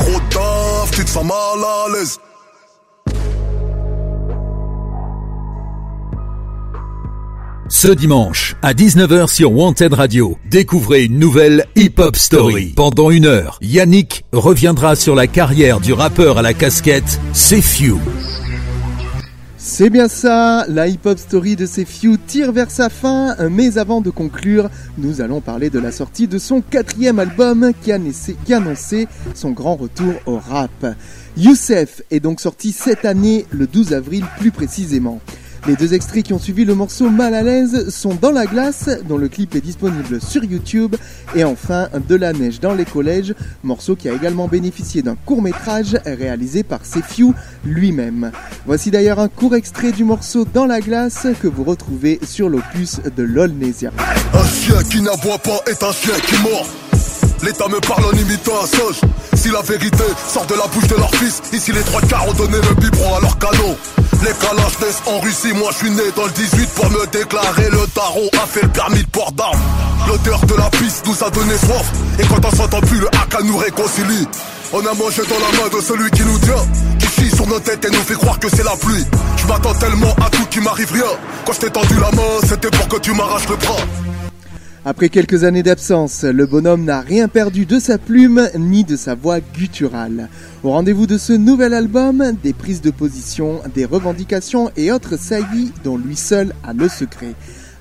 [0.92, 2.20] tu te sens mal à l'aise.
[7.80, 12.74] Ce dimanche, à 19h sur Wanted Radio, découvrez une nouvelle hip-hop story.
[12.76, 18.00] Pendant une heure, Yannick reviendra sur la carrière du rappeur à la casquette, C'est Few.
[19.60, 24.10] C'est bien ça, la hip-hop story de Few tire vers sa fin, mais avant de
[24.10, 28.00] conclure, nous allons parler de la sortie de son quatrième album qui, a
[28.44, 30.96] qui annonçait son grand retour au rap.
[31.38, 35.22] Youssef est donc sorti cette année, le 12 avril plus précisément.
[35.68, 38.90] Les deux extraits qui ont suivi le morceau Mal à l'aise sont Dans la glace,
[39.10, 40.96] dont le clip est disponible sur YouTube,
[41.36, 45.42] et enfin De la neige dans les collèges, morceau qui a également bénéficié d'un court
[45.42, 47.34] métrage réalisé par Sefiu
[47.66, 48.32] lui-même.
[48.66, 53.02] Voici d'ailleurs un court extrait du morceau Dans la glace que vous retrouvez sur l'opus
[53.18, 53.92] de l'Olnesia.
[54.34, 56.87] Un qui n'aboie pas est un qui.
[57.44, 59.02] L'État me parle en imitant un soge.
[59.36, 62.34] Si la vérité sort de la bouche de leur fils, ici les trois quarts ont
[62.34, 63.78] donné le biberon à leur canon.
[64.24, 67.70] Les calages naissent en Russie, moi je suis né dans le 18 pour me déclarer.
[67.70, 69.60] Le tarot a fait le permis de port d'armes.
[70.08, 71.92] L'odeur de la piste nous a donné soif.
[72.20, 74.28] Et quand on s'entend plus, le haka nous réconcilie.
[74.74, 76.66] On a mangé dans la main de celui qui nous tient,
[77.00, 79.06] qui chie sur nos têtes et nous fait croire que c'est la pluie.
[79.38, 81.12] Je m'attends tellement à tout qu'il m'arrive rien.
[81.46, 83.78] Quand je t'ai tendu la main, c'était pour que tu m'arraches le bras.
[84.90, 89.16] Après quelques années d'absence, le bonhomme n'a rien perdu de sa plume ni de sa
[89.16, 90.30] voix gutturale.
[90.64, 95.74] Au rendez-vous de ce nouvel album, des prises de position, des revendications et autres saillies
[95.84, 97.34] dont lui seul a le secret.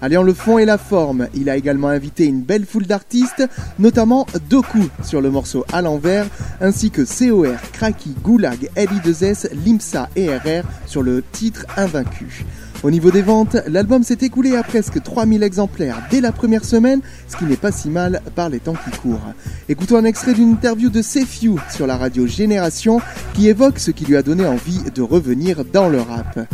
[0.02, 3.44] Alliant le fond et la forme, il a également invité une belle foule d'artistes,
[3.78, 6.26] notamment Doku sur le morceau À l'envers,
[6.60, 12.44] ainsi que COR, Kraki, Goulag, LI2S, Limsa et RR sur le titre Invaincu.
[12.82, 17.00] Au niveau des ventes, l'album s'est écoulé à presque 3000 exemplaires dès la première semaine,
[17.28, 19.32] ce qui n'est pas si mal par les temps qui courent.
[19.68, 23.00] Écoutons un extrait d'une interview de Sefiu sur la radio Génération
[23.34, 26.46] qui évoque ce qui lui a donné envie de revenir dans le rap.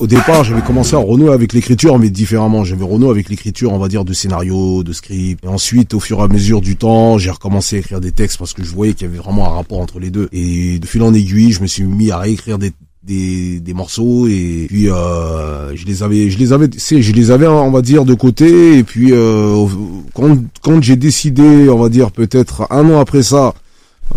[0.00, 2.64] Au départ, j'avais commencé à renouer avec l'écriture, mais différemment.
[2.64, 5.44] J'avais renoué avec l'écriture, on va dire, de scénario, de script.
[5.44, 8.38] Et ensuite, au fur et à mesure du temps, j'ai recommencé à écrire des textes
[8.38, 10.30] parce que je voyais qu'il y avait vraiment un rapport entre les deux.
[10.32, 12.72] Et de fil en aiguille, je me suis mis à réécrire des,
[13.02, 17.46] des, des morceaux et puis euh, je les avais je les avais je les avais
[17.46, 19.66] on va dire de côté et puis euh,
[20.12, 23.54] quand quand j'ai décidé on va dire peut-être un an après ça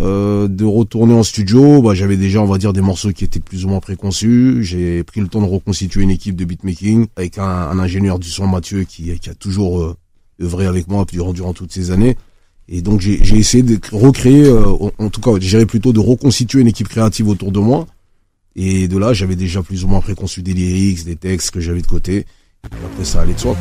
[0.00, 3.38] euh, de retourner en studio bah j'avais déjà on va dire des morceaux qui étaient
[3.40, 4.58] plus ou moins préconçus.
[4.62, 8.28] J'ai pris le temps de reconstituer une équipe de beatmaking avec un, un ingénieur du
[8.28, 9.96] son Mathieu qui qui a toujours euh,
[10.42, 12.16] œuvré avec moi durant durant toutes ces années.
[12.68, 16.60] Et donc j'ai essayé de recréer euh, en, en tout cas j'irais plutôt de reconstituer
[16.60, 17.86] une équipe créative autour de moi
[18.56, 21.82] et de là, j'avais déjà plus ou moins préconçu des lyrics, des textes que j'avais
[21.82, 22.26] de côté.
[22.64, 23.56] Après, ça allait de soi.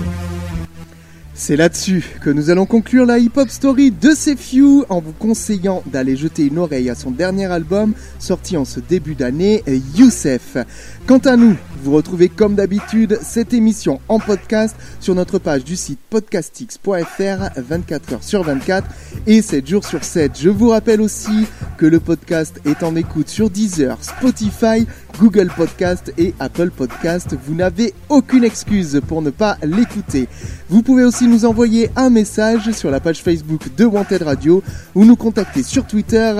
[1.35, 6.15] C'est là-dessus que nous allons conclure la hip-hop story de Few en vous conseillant d'aller
[6.15, 9.63] jeter une oreille à son dernier album sorti en ce début d'année,
[9.95, 10.57] Youssef.
[11.07, 15.75] Quant à nous, vous retrouvez comme d'habitude cette émission en podcast sur notre page du
[15.75, 18.87] site podcastix.fr 24 h sur 24
[19.27, 20.31] et 7 jours sur 7.
[20.39, 21.45] Je vous rappelle aussi
[21.77, 24.87] que le podcast est en écoute sur Deezer, Spotify,
[25.19, 27.35] Google Podcast et Apple Podcast.
[27.45, 30.29] Vous n'avez aucune excuse pour ne pas l'écouter.
[30.69, 34.63] Vous pouvez aussi nous envoyer un message sur la page Facebook de Wanted Radio
[34.95, 36.33] ou nous contacter sur Twitter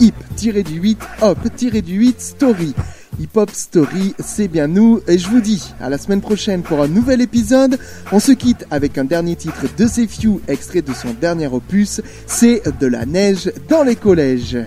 [0.00, 2.74] hip-du-8 hop-du-8 story.
[3.20, 6.80] Hip Hop Story, c'est bien nous et je vous dis à la semaine prochaine pour
[6.80, 7.78] un nouvel épisode.
[8.12, 12.62] On se quitte avec un dernier titre de Few, extrait de son dernier opus, c'est
[12.80, 14.58] De la neige dans les collèges.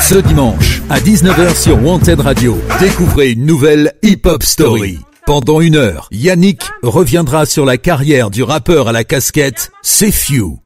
[0.00, 4.98] Ce dimanche, à 19h sur Wanted Radio, découvrez une nouvelle Hip Hop Story.
[5.26, 10.58] Pendant une heure, Yannick reviendra sur la carrière du rappeur à la casquette, C'est Few.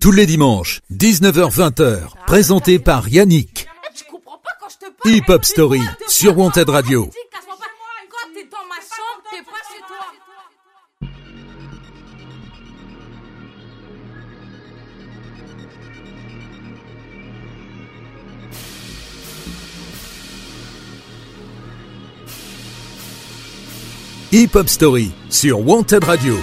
[0.00, 3.68] Tous les dimanches, 19h-20h, présenté par Yannick.
[5.06, 7.08] Hip Hop Story sur Wanted Radio.
[24.32, 26.36] Hip Hop Story sur Wanted Radio.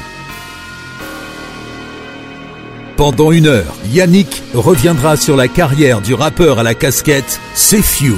[2.96, 8.16] Pendant une heure, Yannick reviendra sur la carrière du rappeur à la casquette, C'est.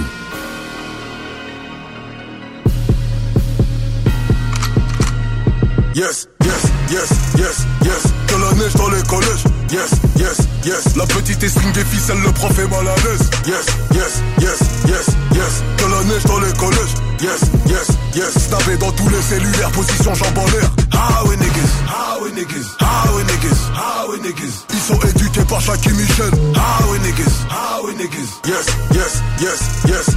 [6.00, 8.04] Yes, yes, yes, yes, yes.
[8.28, 9.44] Que la neige dans les collèges.
[9.70, 10.96] Yes, yes, yes.
[10.96, 13.30] La petite estime des ficelles, le prof est mal à l'aise.
[13.46, 15.64] Yes, yes, yes, yes, yes.
[15.76, 16.96] Que la neige dans les collèges.
[17.20, 18.48] Yes, yes, yes.
[18.48, 20.72] Snapé dans tous les cellulaires, position jambes en l'air.
[20.94, 21.68] Ah oui, niggas.
[21.90, 24.66] Highway niggas, highway niggas, highway niggas.
[24.72, 26.32] Ils sont éduqués par Jackie Michel.
[26.56, 28.40] Highway niggas, highway niggas.
[28.48, 30.16] Yes, yes, yes, yes,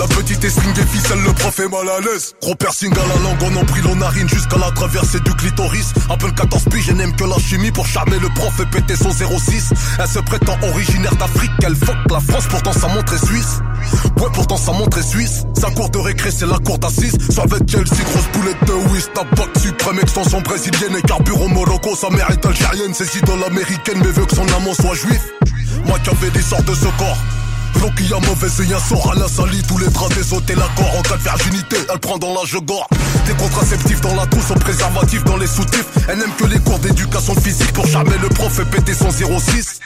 [0.00, 2.34] La petite esling des ficelles, le prof est mal à l'aise.
[2.40, 5.92] Gros piercing à la langue, on en pris narine jusqu'à la traversée du clitoris.
[6.08, 9.10] Appelle 14 piges, je n'aime que la chimie pour charmer le prof et péter son
[9.10, 9.74] 06.
[9.98, 13.60] Elle se prétend originaire d'Afrique, elle fuck la France, pourtant sa montre est suisse.
[14.16, 15.44] Ouais, pourtant sa montre est suisse.
[15.60, 17.18] Sa cour de récré, c'est la cour d'assises.
[17.30, 21.94] Soit avec Chelsea, grosse boulette de whist, tabac suprême, extension brésilienne et carburant Morocco.
[21.94, 25.20] Sa mère est algérienne, ses idoles américaines, mais veut que son amant soit juif.
[25.84, 27.18] Moi qui avais des sortes de ce corps.
[28.00, 29.62] Y a mauvais et un sort à la salie.
[29.68, 31.76] Tous les draps des hôtels l'accord en cas de virginité.
[31.92, 32.88] Elle prend dans la gore
[33.26, 35.86] Des contraceptifs dans la trousse, au préservatif dans les soutifs.
[36.08, 39.80] Elle n'aime que les cours d'éducation physique Pour charmer le prof et péter son 06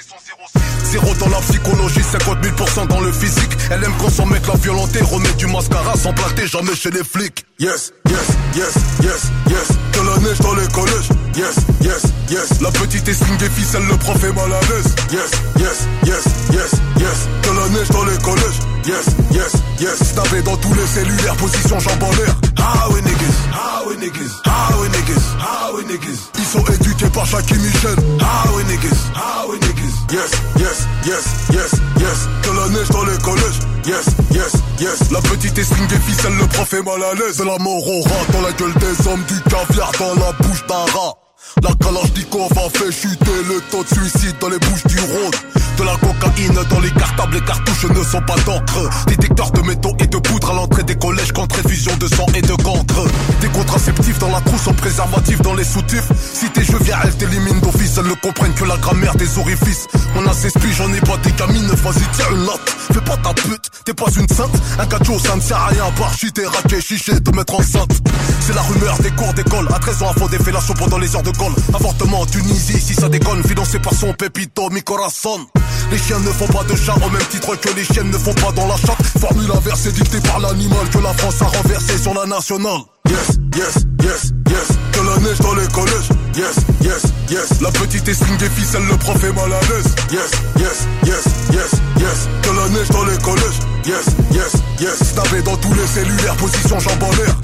[0.84, 3.50] Zéro dans la psychologie, 50 000% dans le physique.
[3.70, 7.02] Elle aime quand son mec la violenté, remet du mascara sans planter, jamais chez les
[7.02, 7.44] flics.
[7.56, 8.26] Yes, yes,
[8.56, 9.68] yes, yes, yes.
[9.92, 11.08] De la neige dans les collèges.
[11.36, 12.60] Yes, yes, yes.
[12.60, 14.92] La petite esling des ficelles, le prof est mal à l'aise.
[15.12, 15.30] Yes,
[15.60, 17.28] yes, yes, yes, yes.
[17.44, 18.58] De la neige dans les collèges.
[18.84, 20.08] Yes, yes, yes.
[20.08, 22.34] Stabé dans tous les cellulaires, position jambe en l'air.
[22.58, 26.18] Highway niggas, highway niggas, highway niggas, highway niggas.
[26.36, 27.96] Ils sont éduqués par Jackie Michel.
[28.18, 29.94] Highway niggas, highway niggas.
[30.10, 32.28] Yes, yes, yes, yes, yes.
[32.42, 33.60] De la neige dans les collèges.
[33.86, 35.10] Yes, yes, yes.
[35.12, 37.43] La petite esling des ficelles, le prof est mal à l'aise.
[37.44, 40.76] La mort au rat dans la gueule des hommes, du caviar dans la bouche d'un
[40.76, 41.23] rat.
[41.62, 45.30] La Kalashnikov a fait chuter le taux de suicide dans les bouches du Rhône.
[45.78, 49.06] De la cocaïne dans les cartables, les cartouches ne sont pas d'encre.
[49.06, 52.42] Détecteurs de métaux et de poudre à l'entrée des collèges contre effusion de sang et
[52.42, 53.04] de cancre.
[53.40, 56.08] Des contraceptifs dans la trousse, en préservatif dans les soutifs.
[56.34, 59.86] Si tes jeux viens, elles t'éliminent d'office, elles ne comprennent que la grammaire des orifices.
[60.16, 60.32] On a
[60.72, 62.76] j'en ai pas des gamines, vas-y tiens une latte.
[62.92, 64.54] Fais pas ta pute, t'es pas une sainte.
[64.78, 68.00] Un cadeau ça ne sert à rien, à part chuter, raquer, chicher, te mettre enceinte.
[68.40, 71.22] C'est la rumeur des cours d'école, à 13 ans avant des fellations pendant les heures
[71.22, 71.30] de
[71.74, 75.46] Avortement en Tunisie, si ça déconne, financé par son pépito, mi corazon.
[75.90, 78.34] Les chiens ne font pas de chat au même titre que les chiennes ne font
[78.34, 79.02] pas dans la chatte.
[79.18, 82.80] Formule inversée dictée par l'animal que la France a renversé sur la nationale.
[83.10, 84.68] Yes, yes, yes, yes.
[84.92, 86.08] Que la neige dans les collèges.
[86.34, 87.60] Yes, yes, yes.
[87.60, 89.94] La petite esling des ficelles, le prof est mal à l'aise.
[90.10, 92.28] Yes, yes, yes, yes, yes.
[92.42, 93.60] Que la neige dans les collèges.
[93.84, 95.08] Yes, yes, yes.
[95.08, 97.34] Stabé dans tous les cellulaires, position jambe en l'air.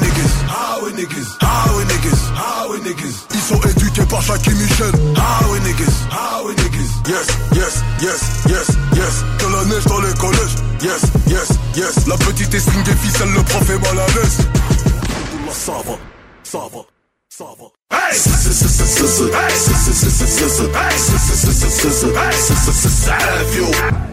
[0.00, 3.14] Niggas, highway niggas, highway niggas, highway niggas.
[3.34, 4.92] Ils sont éduqués par Jackie Michel.
[5.16, 6.90] Highway niggas, highway niggas.
[7.08, 9.24] Yes, yes, yes, yes, yes.
[9.38, 10.56] Que la neige dans les collèges.
[10.82, 12.06] Yes, yes, yes.
[12.06, 14.38] La petite esling des ficelles, le prof est mal à l'aise.
[15.52, 15.98] Ça va,
[16.44, 16.80] ça va,
[17.28, 17.66] ça va.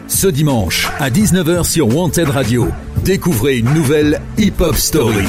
[0.08, 2.68] Ce dimanche, à 19h sur Wanted Radio,
[3.04, 5.24] découvrez une nouvelle hip-hop story.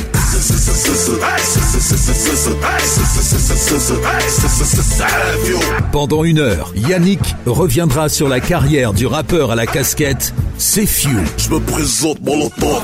[5.92, 11.10] Pendant une heure, Yannick reviendra sur la carrière du rappeur à la casquette, C'est Few.
[11.38, 12.84] Je me présente Molotov.